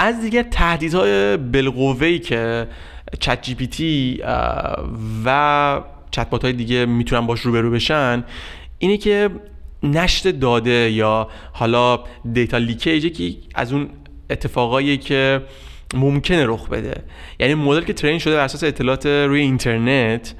از 0.00 0.20
دیگه 0.20 0.42
تهدیدهای 0.42 1.36
بالقوه‌ای 1.36 2.18
که 2.18 2.68
چت 3.20 3.42
جی 3.42 3.54
پی 3.54 3.66
تی 3.66 4.22
و 5.24 5.80
چت 6.10 6.44
های 6.44 6.52
دیگه 6.52 6.86
می‌تونن 6.86 7.26
باش 7.26 7.40
روبرو 7.40 7.70
بشن 7.70 8.24
اینه 8.78 8.96
که 8.96 9.30
نشت 9.82 10.28
داده 10.28 10.90
یا 10.90 11.28
حالا 11.52 12.04
دیتا 12.32 12.58
لیکیج 12.58 13.12
که 13.12 13.36
از 13.54 13.72
اون 13.72 13.88
اتفاقایی 14.30 14.96
که 14.96 15.42
ممکنه 15.94 16.46
رخ 16.46 16.68
بده. 16.68 17.02
یعنی 17.40 17.54
مدل 17.54 17.80
که 17.80 17.92
ترین 17.92 18.18
شده 18.18 18.34
بر 18.34 18.44
اساس 18.44 18.64
اطلاعات 18.64 19.06
روی 19.06 19.40
اینترنت 19.40 20.34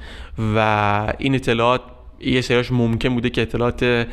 و 0.55 1.13
این 1.17 1.35
اطلاعات 1.35 1.81
یه 2.19 2.41
سریاش 2.41 2.71
ممکن 2.71 3.09
بوده 3.09 3.29
که 3.29 3.41
اطلاعات 3.41 4.07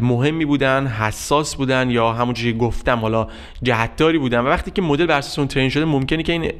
مهمی 0.00 0.44
بودن 0.44 0.86
حساس 0.86 1.56
بودن 1.56 1.90
یا 1.90 2.12
همونجوری 2.12 2.52
که 2.52 2.58
گفتم 2.58 2.98
حالا 2.98 3.28
جهتداری 3.62 4.18
بودن. 4.18 4.40
و 4.40 4.46
وقتی 4.46 4.70
که 4.70 4.82
مدل 4.82 5.06
بر 5.06 5.18
اساس 5.18 5.38
اون 5.38 5.48
ترین 5.48 5.68
شده 5.68 5.84
ممکنه 5.84 6.22
که 6.22 6.32
این 6.32 6.52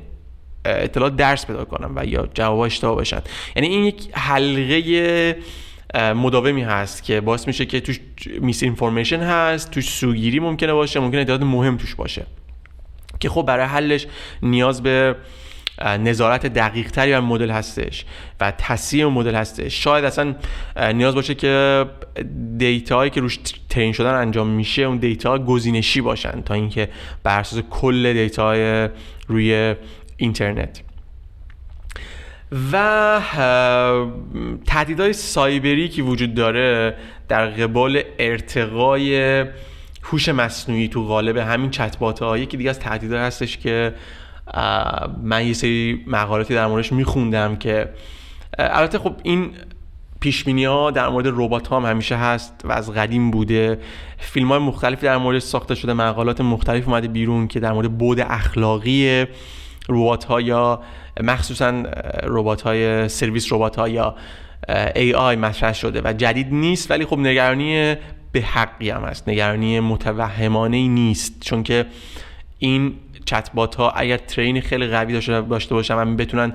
اطلاعات 0.65 1.17
درس 1.17 1.47
پیدا 1.47 1.65
کنن 1.65 1.91
و 1.97 2.05
یا 2.05 2.29
جواب 2.35 2.59
اشتباه 2.59 2.95
باشن. 2.95 3.21
یعنی 3.57 3.69
این 3.69 3.85
یک 3.85 4.09
حلقه 4.13 5.37
مداومی 5.95 6.63
هست 6.63 7.03
که 7.03 7.21
باعث 7.21 7.47
میشه 7.47 7.67
که 7.67 7.81
توش 7.81 8.01
میس 8.41 8.63
اینفورمیشن 8.63 9.21
هست 9.21 9.71
توش 9.71 9.89
سوگیری 9.89 10.41
ممکنه 10.41 10.73
باشه 10.73 11.01
ممکنه 11.01 11.21
اطلاعات 11.21 11.43
مهم 11.43 11.77
توش 11.77 11.95
باشه. 11.95 12.27
که 13.21 13.29
خب 13.29 13.43
برای 13.43 13.67
حلش 13.67 14.07
نیاز 14.43 14.83
به 14.83 15.17
نظارت 15.81 16.47
دقیق 16.47 16.91
تری 16.91 17.13
بر 17.13 17.21
مدل 17.21 17.51
هستش 17.51 18.05
و 18.41 18.53
تصحیح 18.59 19.07
مدل 19.07 19.35
هستش. 19.35 19.85
شاید 19.85 20.05
اصلا 20.05 20.35
نیاز 20.93 21.15
باشه 21.15 21.35
که 21.35 21.87
دیتاهایی 22.57 23.11
که 23.11 23.21
روش 23.21 23.39
ترین 23.69 23.93
شدن 23.93 24.15
انجام 24.15 24.49
میشه 24.49 24.83
اون 24.83 24.97
دیتا 24.97 25.39
گزینشی 25.39 26.01
باشن 26.01 26.43
تا 26.43 26.55
اینکه 26.55 26.89
بر 27.23 27.41
اساس 27.41 27.63
کل 27.71 28.13
دیتاهای 28.13 28.89
روی 29.29 29.75
اینترنت. 30.17 30.83
و 32.73 33.21
تهدیدهای 34.67 35.13
سایبری 35.13 35.89
که 35.89 36.03
وجود 36.03 36.35
داره 36.35 36.97
در 37.29 37.47
قبال 37.47 38.03
ارتقای 38.19 39.45
هوش 40.03 40.29
مصنوعی 40.29 40.89
تو 40.89 41.05
قالب 41.07 41.37
همین 41.37 41.71
چتبات 41.71 42.23
ها 42.23 42.39
یکی 42.39 42.57
دیگه 42.57 42.71
از 42.71 42.79
تهدیدها 42.79 43.19
هستش 43.19 43.59
که 43.59 43.95
من 45.23 45.47
یه 45.47 45.53
سری 45.53 46.05
مقالاتی 46.07 46.55
در 46.55 46.67
موردش 46.67 46.93
میخوندم 46.93 47.57
که 47.57 47.89
البته 48.59 48.99
خب 48.99 49.15
این 49.23 49.51
پیش 50.21 50.49
ها 50.49 50.91
در 50.91 51.09
مورد 51.09 51.27
ربات 51.27 51.67
ها 51.69 51.81
هم 51.81 51.87
همیشه 51.91 52.17
هست 52.17 52.61
و 52.65 52.73
از 52.73 52.91
قدیم 52.91 53.31
بوده. 53.31 53.79
فیلم 54.19 54.49
های 54.49 54.59
مختلفی 54.59 55.07
در 55.07 55.17
مورد 55.17 55.39
ساخته 55.39 55.75
شده 55.75 55.93
مقالات 55.93 56.41
مختلف 56.41 56.89
اومده 56.89 57.09
بیرون 57.09 57.49
که 57.49 57.61
در 57.61 57.73
مورد 57.73 57.99
بود 57.99 58.21
اخلاقی 58.21 59.27
ربات 59.89 60.25
ها 60.25 60.41
یا 60.41 60.81
مخصوصا 61.23 61.83
ربات 62.25 62.63
های 62.63 63.09
سرویس 63.09 63.53
ربات 63.53 63.77
ها 63.77 63.89
یا 63.89 64.15
AI 64.97 65.37
مطرح 65.37 65.73
شده 65.73 66.01
و 66.05 66.13
جدید 66.13 66.55
نیست 66.55 66.91
ولی 66.91 67.05
خب 67.05 67.19
نگرانی 67.19 67.95
به 68.33 68.41
حقی 68.41 68.91
هم 68.91 69.03
هست. 69.03 69.29
نگرانی 69.29 69.81
متوهمانه 69.81 70.89
نیست. 70.89 71.41
چون 71.41 71.63
که 71.63 71.87
این 72.61 72.95
چتبات 73.25 73.75
ها 73.75 73.91
اگر 73.91 74.17
ترین 74.17 74.61
خیلی 74.61 74.87
قوی 74.87 75.13
داشته 75.13 75.75
باشن 75.75 75.95
و 75.95 76.17
بتونن 76.17 76.53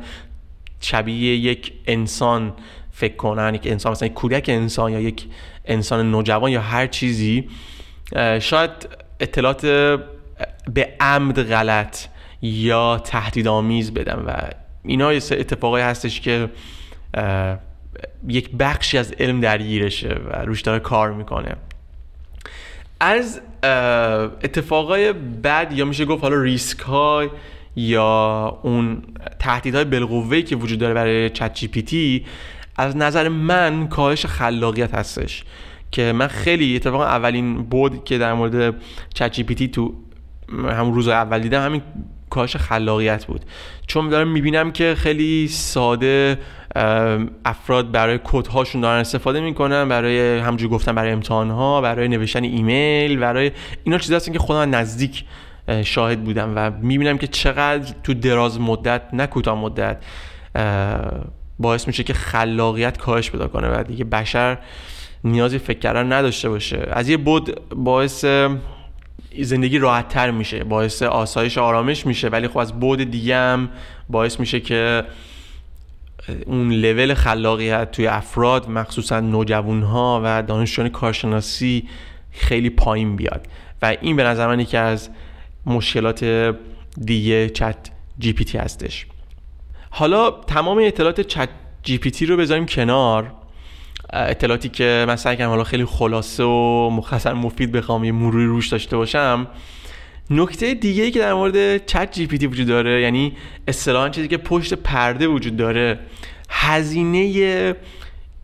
شبیه 0.79 1.35
یک 1.35 1.73
انسان 1.87 2.53
فکر 2.91 3.15
کنن 3.15 3.55
یک 3.55 3.67
انسان 3.67 3.91
مثلا 3.91 4.07
یک 4.07 4.13
کودک 4.13 4.45
انسان 4.47 4.91
یا 4.91 4.99
یک 4.99 5.25
انسان 5.65 6.11
نوجوان 6.11 6.51
یا 6.51 6.61
هر 6.61 6.87
چیزی 6.87 7.49
شاید 8.39 8.71
اطلاعات 9.19 9.65
به 10.73 10.93
عمد 10.99 11.43
غلط 11.43 12.05
یا 12.41 12.97
تهدیدآمیز 12.97 13.93
بدن 13.93 14.19
و 14.19 14.33
اینا 14.83 15.13
یه 15.13 15.21
اتفاقایی 15.31 15.85
هستش 15.85 16.21
که 16.21 16.49
یک 18.27 18.49
بخشی 18.59 18.97
از 18.97 19.11
علم 19.11 19.39
درگیرشه 19.39 20.19
و 20.25 20.45
روش 20.45 20.61
داره 20.61 20.79
کار 20.79 21.13
می‌کنه. 21.13 21.55
از 22.99 23.41
اتفاقای 24.43 25.13
بد 25.13 25.73
یا 25.75 25.85
میشه 25.85 26.05
گفت 26.05 26.23
حالا 26.23 26.41
ریسک 26.41 26.79
های 26.79 27.29
یا 27.75 28.59
اون 28.63 29.01
تهدیدهای 29.39 29.85
بالقوه‌ای 29.85 30.43
که 30.43 30.55
وجود 30.55 30.79
داره 30.79 30.93
برای 30.93 31.29
ChatGPT 31.29 32.25
از 32.75 32.97
نظر 32.97 33.27
من 33.27 33.87
کاهش 33.87 34.25
خلاقیت 34.25 34.93
هستش 34.93 35.43
که 35.91 36.13
من 36.13 36.27
خیلی 36.27 36.75
اتفاقا 36.75 37.05
اولین 37.05 37.63
بود 37.63 38.03
که 38.03 38.17
در 38.17 38.33
مورد 38.33 38.75
ChatGPT 39.13 39.67
تو 39.67 39.93
همون 40.49 40.93
روز 40.93 41.07
اول 41.07 41.39
دیدم 41.39 41.65
همین 41.65 41.81
کاهش 42.29 42.55
خلاقیت 42.55 43.25
بود. 43.25 43.41
چون 43.87 44.09
دارم 44.09 44.27
می‌بینم 44.27 44.71
که 44.71 44.95
خیلی 44.97 45.47
ساده 45.47 46.39
افراد 47.45 47.91
برای 47.91 48.19
کدهاشون 48.23 48.81
دارن 48.81 48.99
استفاده 48.99 49.39
می‌کنن 49.39 49.89
برای 49.89 50.37
همونجور 50.39 50.69
گفتم 50.69 50.95
برای 50.95 51.11
امتحان 51.11 51.81
برای 51.81 52.07
نوشتن 52.07 52.43
ایمیل 52.43 53.17
برای 53.17 53.51
اینا 53.83 53.97
چیزی 53.97 54.15
هستن 54.15 54.33
که 54.33 54.39
خودم 54.39 54.75
نزدیک 54.75 55.23
شاهد 55.83 56.23
بودم 56.23 56.53
و 56.55 56.71
می‌بینم 56.81 57.17
که 57.17 57.27
چقدر 57.27 57.93
تو 58.03 58.13
دراز 58.13 58.59
مدت 58.59 59.01
نه 59.13 59.27
کوتاه 59.27 59.57
مدت 59.59 59.97
باعث 61.59 61.87
میشه 61.87 62.03
که 62.03 62.13
خلاقیت 62.13 62.97
کاهش 62.97 63.31
پیدا 63.31 63.47
کنه 63.47 63.79
و 63.79 63.83
دیگه 63.83 64.05
بشر 64.05 64.57
نیازی 65.23 65.57
فکر 65.57 65.79
کردن 65.79 66.13
نداشته 66.13 66.49
باشه. 66.49 66.87
از 66.91 67.09
یه 67.09 67.17
بود 67.17 67.69
باعث 67.75 68.25
زندگی 69.43 69.77
راحت 69.77 70.09
تر 70.09 70.31
میشه 70.31 70.63
باعث 70.63 71.03
آسایش 71.03 71.57
آرامش 71.57 72.05
میشه 72.05 72.27
ولی 72.27 72.47
خب 72.47 72.57
از 72.57 72.79
بود 72.79 73.03
دیگه 73.03 73.35
هم 73.35 73.69
باعث 74.09 74.39
میشه 74.39 74.59
که 74.59 75.03
اون 76.45 76.73
لول 76.73 77.13
خلاقیت 77.13 77.91
توی 77.91 78.07
افراد 78.07 78.69
مخصوصا 78.69 79.19
نوجوان 79.19 79.81
ها 79.81 80.21
و 80.23 80.43
دانشجویان 80.43 80.91
کارشناسی 80.91 81.89
خیلی 82.31 82.69
پایین 82.69 83.15
بیاد. 83.15 83.47
و 83.81 83.97
این 84.01 84.15
به 84.15 84.23
نظر 84.23 84.47
من 84.47 84.59
یکی 84.59 84.77
از 84.77 85.09
مشکلات 85.65 86.55
دیگه 87.05 87.49
ChatGPT 87.49 88.57
هستش. 88.57 89.05
حالا 89.89 90.31
تمام 90.31 90.77
اطلاعات 90.81 91.21
ChatGPT 91.21 92.25
رو 92.25 92.37
بذاریم 92.37 92.65
کنار. 92.65 93.33
اطلاعاتی 94.15 94.69
که 94.69 95.05
من 95.07 95.15
سعی 95.15 95.37
کردم 95.37 95.49
حالا 95.49 95.63
خیلی 95.63 95.85
خلاصه 95.85 96.43
و 96.43 96.89
مختصر 96.89 97.33
مفید 97.33 97.71
بخوام 97.71 98.03
یه 98.03 98.11
مروری 98.11 98.45
روش 98.45 98.67
داشته 98.67 98.97
باشم. 98.97 99.47
نکته 100.29 100.73
دیگه 100.73 101.03
ای 101.03 101.11
که 101.11 101.19
در 101.19 101.33
مورد 101.33 101.85
ChatGPT 101.85 102.47
وجود 102.47 102.67
داره 102.67 103.01
یعنی 103.01 103.33
اصطلاحا 103.67 104.09
چیزی 104.09 104.27
که 104.27 104.37
پشت 104.37 104.73
پرده 104.73 105.27
وجود 105.27 105.57
داره 105.57 105.99
هزینه 106.49 107.75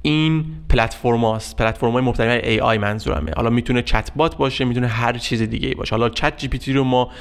این 0.02 0.46
پلتفرم 0.70 1.26
هاست. 1.26 1.58
پلتفرم 1.58 1.92
های 1.92 2.04
مبتنی 2.04 2.50
AI 2.50 2.78
منظورمه. 2.78 3.32
حالا 3.36 3.50
می‌تونه 3.50 3.82
چت 3.82 4.12
بات 4.16 4.38
باشه 4.38 4.66
می‌تونه 4.66 4.88
هر 4.88 5.18
چیز 5.18 5.42
دیگه 5.42 5.68
ای 5.68 5.74
باشه. 5.74 5.96
حالا 5.96 6.10
ChatGPT 6.10 6.74
رو 6.74 6.84
ما 6.84 7.12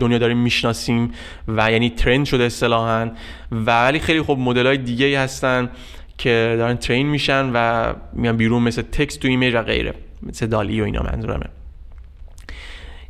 دنیا 0.00 0.18
داریم 0.18 0.38
می‌شناسیم 0.38 1.12
و 1.48 1.72
یعنی 1.72 1.90
trend 1.90 2.26
شده 2.26 2.44
اصطلاحا. 2.44 3.10
و 3.52 3.84
ولی 3.84 3.98
خیلی 3.98 4.22
خوب 4.22 4.38
مدل 4.38 4.66
های 4.66 4.76
دیگه 4.76 5.06
ای 5.06 5.14
هستن. 5.14 5.70
که 6.18 6.54
دارن 6.58 6.76
train 6.76 7.06
میشن 7.06 7.50
و 7.54 7.92
میان 8.12 8.36
بیرون 8.36 8.62
مثل 8.62 8.82
text 8.82 9.20
to 9.20 9.28
image 9.28 9.54
و 9.54 9.62
غیره 9.62 9.94
مثل 10.22 10.46
DALL-E 10.46 10.80
و 10.80 10.84
اینا 10.84 11.02
منظورمه. 11.02 11.46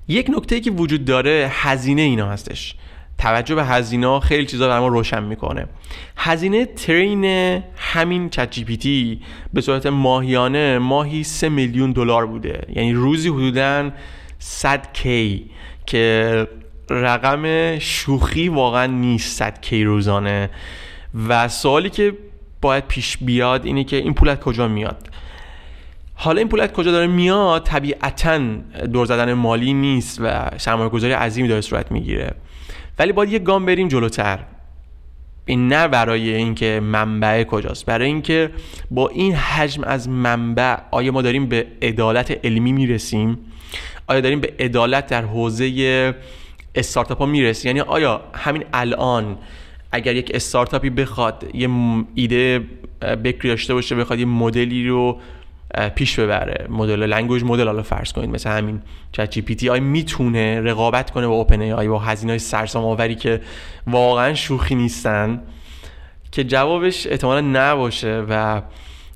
یک 0.08 0.30
نکته 0.36 0.60
که 0.60 0.70
وجود 0.70 1.04
داره 1.04 1.48
هزینه 1.50 2.02
اینا 2.02 2.28
هستش. 2.30 2.74
توجه 3.18 3.54
به 3.54 3.64
هزینه 3.64 4.20
خیلی 4.20 4.46
چیزا 4.46 4.68
برای 4.68 4.80
ما 4.80 4.88
روشن 4.88 5.22
می‌کنه. 5.22 5.66
هزینه 6.16 6.66
ترین 6.66 7.24
همین 7.76 8.30
چت 8.30 8.50
جی 8.50 8.64
پی 8.64 8.76
تی 8.76 9.20
به 9.52 9.60
صورت 9.60 9.86
ماهیانه 9.86 10.78
ماهی 10.78 11.24
3 11.24 11.48
میلیون 11.48 11.92
دلار 11.92 12.26
بوده. 12.26 12.66
یعنی 12.74 12.92
روزی 12.92 13.28
حدودا 13.28 13.90
100 14.38 14.92
کی 14.92 15.50
که 15.86 16.48
رقم 16.90 17.78
شوخی 17.78 18.48
واقعا 18.48 18.86
نیست 18.86 19.36
100 19.36 19.60
کی 19.60 19.84
روزانه. 19.84 20.50
و 21.28 21.48
سوالی 21.48 21.90
که 21.90 22.12
باید 22.60 22.86
پیش 22.86 23.18
بیاد 23.18 23.66
اینه 23.66 23.84
که 23.84 23.96
این 23.96 24.14
پول 24.14 24.28
از 24.28 24.38
کجا 24.38 24.68
میاد. 24.68 25.08
حالا 26.14 26.38
این 26.38 26.48
پول 26.48 26.60
از 26.60 26.72
کجا 26.72 26.92
داره 26.92 27.06
میاد 27.06 27.62
طبیعتا 27.62 28.38
دور 28.92 29.06
زدن 29.06 29.32
مالی 29.32 29.72
نیست 29.72 30.20
و 30.22 30.50
سرمایه 30.56 30.88
گذاری 30.88 31.12
عظیمی 31.12 31.48
داره 31.48 31.60
صورت 31.60 31.92
می‌گیره. 31.92 32.34
ولی 32.98 33.12
باید 33.12 33.32
یه 33.32 33.38
گام 33.38 33.66
بریم 33.66 33.88
جلوتر. 33.88 34.38
این 35.46 35.68
نه 35.68 35.88
برای 35.88 36.34
اینکه 36.34 36.80
منبع 36.80 37.44
کجاست 37.44 37.86
برای 37.86 38.06
اینکه 38.06 38.50
با 38.90 39.08
این 39.08 39.34
حجم 39.34 39.84
از 39.84 40.08
منبع 40.08 40.76
آیا 40.90 41.12
ما 41.12 41.22
داریم 41.22 41.46
به 41.46 41.66
عدالت 41.82 42.44
علمی 42.44 42.72
می‌رسیم؟ 42.72 43.38
آیا 44.06 44.20
داریم 44.20 44.40
به 44.40 44.52
عدالت 44.58 45.06
در 45.06 45.22
حوزه 45.22 46.14
استارتاپ 46.74 47.18
ها 47.18 47.26
می‌رسیم؟ 47.26 47.76
یعنی 47.76 47.80
آیا 47.80 48.20
همین 48.34 48.64
الان 48.72 49.38
اگر 49.92 50.16
یک 50.16 50.30
استارتاپی 50.34 50.90
بخواد 50.90 51.44
یه 51.54 51.68
ایده 52.14 52.64
بکری 53.24 53.48
داشته 53.48 53.74
باشه 53.74 53.94
بخواد 53.94 54.18
یه 54.18 54.24
مدلی 54.24 54.88
رو 54.88 55.20
پیش 55.94 56.18
ببره. 56.18 56.66
مدل 56.70 57.06
language 57.06 57.44
model 57.44 57.66
حالا 57.66 57.82
فرض 57.82 58.12
کنید 58.12 58.30
مثل 58.30 58.50
همین 58.50 58.82
چت 59.12 59.30
جی 59.30 59.42
پی 59.42 59.54
تی 59.54 59.68
آی 59.68 59.80
می‌تونه 59.80 60.60
رقابت 60.60 61.10
کنه 61.10 61.26
با 61.26 61.34
OpenAI 61.34 61.88
با 61.88 61.98
هزینه 61.98 62.32
های 62.32 62.38
سرسام 62.38 62.84
آوری 62.84 63.14
که 63.14 63.40
واقعا 63.86 64.34
شوخی 64.34 64.74
نیستن 64.74 65.42
که 66.32 66.44
جوابش 66.44 67.06
احتمالا 67.06 67.40
نباشه 67.40 68.24
و 68.28 68.62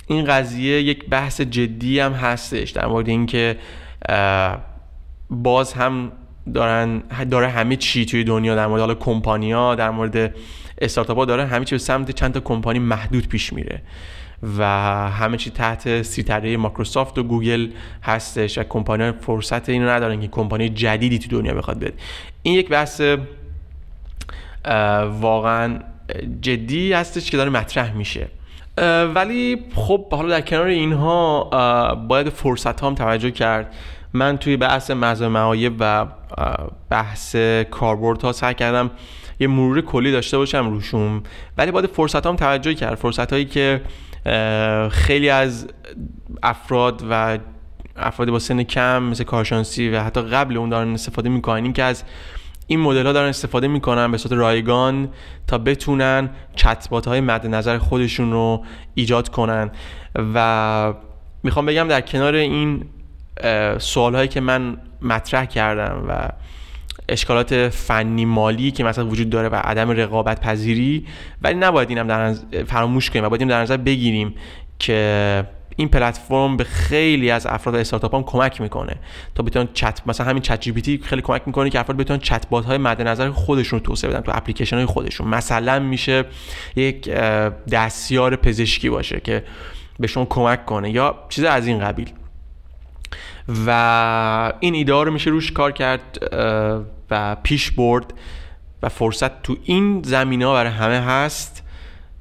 این 0.06 0.24
قضیه 0.24 0.82
یک 0.82 1.08
بحث 1.08 1.40
جدی 1.40 2.00
هم 2.00 2.12
هستش 2.12 2.70
در 2.70 2.86
مورد 2.86 3.08
اینکه 3.08 3.56
باز 5.30 5.72
هم 5.72 6.12
دارن 6.54 7.02
داره 7.30 7.48
همه 7.48 7.76
چی 7.76 8.06
توی 8.06 8.24
دنیا 8.24 8.54
در 8.54 8.66
مورد 8.66 8.80
حالا 8.80 8.94
کمپانیا 8.94 9.74
در 9.74 9.90
مورد 9.90 10.34
استارتاپ 10.78 11.18
ها 11.18 11.24
داره 11.24 11.46
همه 11.46 11.64
چی 11.64 11.74
به 11.74 11.78
سمت 11.78 12.10
چند 12.10 12.34
تا 12.34 12.40
کمپانی 12.40 12.78
محدود 12.78 13.28
پیش 13.28 13.52
میره 13.52 13.82
و 14.58 14.64
همه 15.08 15.36
چی 15.36 15.50
تحت 15.50 16.02
سیطره 16.02 16.56
مایکروسافت 16.56 17.18
و 17.18 17.22
گوگل 17.22 17.68
هستش 18.02 18.58
و 18.58 18.62
کمپانی 18.62 19.12
فرصت 19.12 19.68
اینو 19.68 19.88
ندارن 19.88 20.20
که 20.20 20.28
کمپانی 20.28 20.68
جدیدی 20.68 21.18
تو 21.18 21.28
دنیا 21.28 21.54
بخواد 21.54 21.78
بیاد 21.78 21.92
این 22.42 22.54
یک 22.54 22.68
بحث 22.68 23.02
واقعا 25.20 25.78
جدی 26.40 26.92
هستش 26.92 27.30
که 27.30 27.36
داره 27.36 27.50
مطرح 27.50 27.92
میشه. 27.92 28.28
ولی 29.14 29.56
خب 29.74 30.12
حالا 30.12 30.28
در 30.28 30.40
کنار 30.40 30.66
اینها 30.66 31.44
باید 32.08 32.28
فرصت 32.28 32.82
هم 32.82 32.94
توجه 32.94 33.30
کرد. 33.30 33.74
من 34.12 34.36
توی 34.36 34.56
بحث 34.56 34.90
مزایای 34.90 35.32
معایب 35.32 35.74
و 35.78 36.06
بحث 36.90 37.36
کاربرد 37.70 38.22
ها 38.22 38.32
سعی 38.32 38.54
کردم 38.54 38.90
یه 39.40 39.46
مرور 39.46 39.80
کلی 39.80 40.12
داشته 40.12 40.38
باشم 40.38 40.70
روشون 40.70 41.22
ولی 41.58 41.70
باید 41.70 41.86
فرصت 41.86 42.26
هم 42.26 42.36
توجه 42.36 42.74
کرد. 42.74 42.94
فرصت 42.94 43.32
هایی 43.32 43.44
که 43.44 43.80
خیلی 44.90 45.28
از 45.28 45.68
افراد 46.42 47.04
و 47.10 47.38
افراد 47.96 48.30
با 48.30 48.38
سن 48.38 48.62
کم 48.62 49.02
مثل 49.02 49.24
کارشانسی 49.24 49.88
و 49.88 50.00
حتی 50.00 50.22
قبل 50.22 50.56
اون 50.56 50.68
دارن 50.68 50.94
استفاده 50.94 51.28
می‌کنن 51.28 51.64
این 51.64 51.72
که 51.72 51.82
از 51.82 52.04
این 52.66 52.80
مدل 52.80 53.06
ها 53.06 53.12
دارن 53.12 53.28
استفاده 53.28 53.68
می‌کنن 53.68 54.10
به 54.10 54.18
صورت 54.18 54.32
رایگان 54.32 55.08
تا 55.46 55.58
بتونن 55.58 56.30
چتبات 56.56 57.08
های 57.08 57.20
مد 57.20 57.46
نظر 57.46 57.78
خودشون 57.78 58.32
رو 58.32 58.64
ایجاد 58.94 59.28
کنن. 59.28 59.70
و 60.34 60.94
می‌خوام 61.42 61.66
بگم 61.66 61.88
در 61.88 62.00
کنار 62.00 62.34
این 62.34 62.84
سوال 63.78 64.14
هایی 64.14 64.28
که 64.28 64.40
من 64.40 64.76
مطرح 65.02 65.44
کردم 65.44 66.04
و 66.08 66.28
اشکالات 67.08 67.68
فنی 67.68 68.24
مالی 68.24 68.70
که 68.70 68.84
مثلا 68.84 69.06
وجود 69.06 69.30
داره 69.30 69.48
و 69.48 69.54
عدم 69.54 69.90
رقابت 69.90 70.40
پذیری 70.40 71.06
ولی 71.42 71.54
نباید 71.54 71.88
اینم 71.88 72.06
در 72.06 72.34
فراموش 72.64 73.10
کنیم 73.10 73.24
و 73.24 73.28
باید 73.28 73.48
در 73.48 73.62
نظر 73.62 73.76
بگیریم 73.76 74.34
که 74.78 75.44
این 75.76 75.88
پلتفرم 75.88 76.56
به 76.56 76.64
خیلی 76.64 77.30
از 77.30 77.46
افراد 77.46 77.74
استارتاپ 77.74 78.14
هم 78.14 78.22
کمک 78.22 78.60
می‌کنه. 78.60 78.96
تا 79.34 79.42
بتونن 79.42 79.68
چت 79.74 80.00
مثلا 80.06 80.26
همین 80.26 80.42
چت 80.42 80.60
جی 80.60 80.72
پی 80.72 81.00
خیلی 81.04 81.22
کمک 81.22 81.42
می‌کنه 81.46 81.70
که 81.70 81.80
افراد 81.80 81.96
بتونن 81.96 82.18
چت 82.20 82.48
بات 82.48 82.64
های 82.64 82.78
مد 82.78 83.02
نظر 83.02 83.30
خودشون 83.30 83.78
رو 83.78 83.86
توسعه 83.86 84.10
بدن 84.10 84.20
تو 84.20 84.32
اپلیکیشن 84.34 84.76
های 84.76 84.86
خودشون. 84.86 85.28
مثلا 85.28 85.78
میشه 85.78 86.24
یک 86.76 87.08
دستیار 87.72 88.36
پزشکی 88.36 88.90
باشه 88.90 89.20
که 89.20 89.44
به 89.98 90.06
شما 90.06 90.24
کمک 90.24 90.66
کنه 90.66 90.90
یا 90.90 91.24
چیز 91.28 91.44
از 91.44 91.66
این 91.66 91.78
قبیل. 91.78 92.12
و 93.66 94.52
این 94.60 94.74
ایده 94.74 94.92
رو 94.92 95.10
میشه 95.10 95.30
روش 95.30 95.52
کار 95.52 95.72
کرد 95.72 96.18
و 97.10 97.36
پیش 97.42 97.70
برد 97.70 98.14
و 98.82 98.88
فرصت 98.88 99.42
تو 99.42 99.56
این 99.64 100.02
زمینه 100.02 100.46
ها 100.46 100.54
برای 100.54 100.72
همه 100.72 101.00
هست 101.00 101.62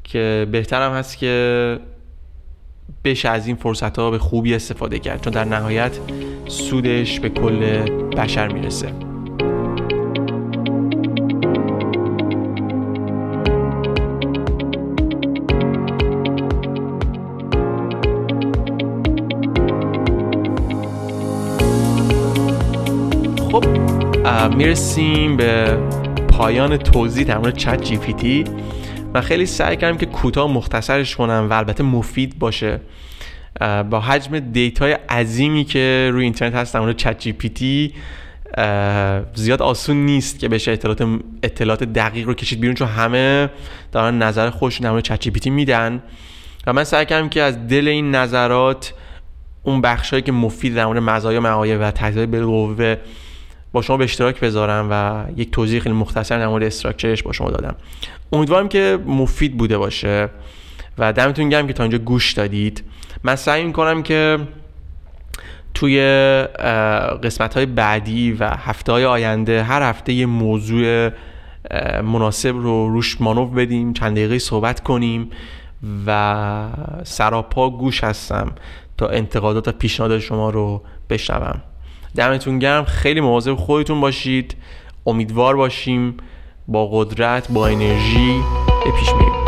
که 0.03 0.47
بهترم 0.51 0.93
هست 0.93 1.17
که 1.17 1.79
بشه 3.03 3.29
از 3.29 3.47
این 3.47 3.55
فرصت 3.55 3.99
ها 3.99 4.11
به 4.11 4.17
خوبی 4.17 4.53
استفاده 4.55 4.99
کرد. 4.99 5.21
چون 5.23 5.33
در 5.33 5.45
نهایت 5.45 5.99
سودش 6.47 7.19
به 7.19 7.29
کل 7.29 7.59
بشر 8.17 8.47
می‌رسه. 8.47 9.08
می‌رسیم 24.55 25.37
به 25.37 25.77
پایان 26.29 26.77
توضیح 26.77 27.25
در 27.25 27.37
مورد 27.37 27.57
ChatGPT. 27.57 28.43
من 29.13 29.21
خیلی 29.21 29.45
سعی 29.45 29.77
کردم 29.77 29.97
که 29.97 30.05
کوتاه 30.05 30.51
مختصرش 30.51 31.15
کنم 31.15 31.47
و 31.49 31.53
البته 31.53 31.83
مفید 31.83 32.39
باشه. 32.39 32.79
با 33.89 33.99
حجم 33.99 34.39
data 34.39 34.81
ی 34.81 34.91
عظیمی 34.91 35.63
که 35.63 36.09
روی 36.13 36.23
اینترنت 36.23 36.55
هست 36.55 36.73
در 36.73 36.79
مورد 36.79 36.97
ChatGPT 36.97 37.93
زیاد 39.33 39.61
آسون 39.61 40.05
نیست 40.05 40.39
که 40.39 40.49
بشه 40.49 40.71
اطلاعات 40.71 41.19
اطلاعات 41.43 41.83
دقیق 41.83 42.27
رو 42.27 42.33
کشید 42.33 42.59
بیرون 42.59 42.75
چون 42.75 42.87
همه 42.87 43.49
دارن 43.91 44.17
نظر 44.17 44.49
خودشون 44.49 44.79
در 44.79 44.91
مورد 44.91 45.03
ChatGPT 45.03 45.49
میدن. 45.49 46.03
و 46.67 46.73
من 46.73 46.83
سعی 46.83 47.05
کردم 47.05 47.29
که 47.29 47.41
از 47.41 47.67
دل 47.67 47.87
این 47.87 48.15
نظرات 48.15 48.93
اون 49.63 49.81
بخشایی 49.81 50.21
که 50.21 50.31
مفید 50.31 50.75
در 50.75 50.85
مورد 50.85 50.99
مزایا 50.99 51.39
معایب 51.39 51.81
و 51.81 51.91
تجزیه 51.91 52.25
بالقوه 52.25 52.95
با 53.71 53.81
شما 53.81 53.97
به 53.97 54.03
اشتراک 54.03 54.39
بذارم 54.39 54.87
و 54.91 55.25
یک 55.39 55.51
توضیح 55.51 55.79
خیلی 55.79 55.95
مختصر 55.95 56.39
در 56.39 56.47
مورد 56.47 56.63
استراکچرش 56.63 57.23
با 57.23 57.31
شما 57.31 57.49
دادم. 57.49 57.75
امیدوارم 58.31 58.69
که 58.69 58.99
مفید 59.05 59.57
بوده 59.57 59.77
باشه 59.77 60.29
و 60.97 61.13
دمتون 61.13 61.49
گرم 61.49 61.67
که 61.67 61.73
تا 61.73 61.83
اینجا 61.83 61.97
گوش 61.97 62.33
دادید. 62.33 62.83
من 63.23 63.35
سعی 63.35 63.63
می‌کنم 63.63 64.03
که 64.03 64.39
توی 65.73 66.01
قسمت 67.23 67.53
های 67.53 67.65
بعدی 67.65 68.31
و 68.31 68.49
هفته 68.49 68.91
های 68.91 69.05
آینده 69.05 69.63
هر 69.63 69.81
هفته 69.81 70.13
یه 70.13 70.25
موضوع 70.25 71.09
مناسب 72.03 72.55
رو 72.55 72.89
روش 72.89 73.21
مانوف 73.21 73.53
بدیم 73.53 73.93
چند 73.93 74.11
دقیقه 74.11 74.39
صحبت 74.39 74.83
کنیم 74.83 75.29
و 76.07 76.67
سراپا 77.03 77.69
گوش 77.69 78.03
هستم 78.03 78.51
تا 78.97 79.07
انتقادات 79.07 79.67
و 79.67 79.71
پیشنهاد 79.71 80.19
شما 80.19 80.49
رو 80.49 80.83
بشنوم. 81.09 81.61
دمتون 82.15 82.59
گرم. 82.59 82.85
خیلی 82.85 83.21
مواظب 83.21 83.55
خودتون 83.55 84.01
باشید. 84.01 84.55
امیدوار 85.05 85.55
باشیم 85.55 86.17
با 86.67 86.87
قدرت 86.87 87.51
با 87.51 87.67
انرژی 87.67 88.41
به 88.85 88.91
پیش 88.99 89.13
میریم. 89.13 89.38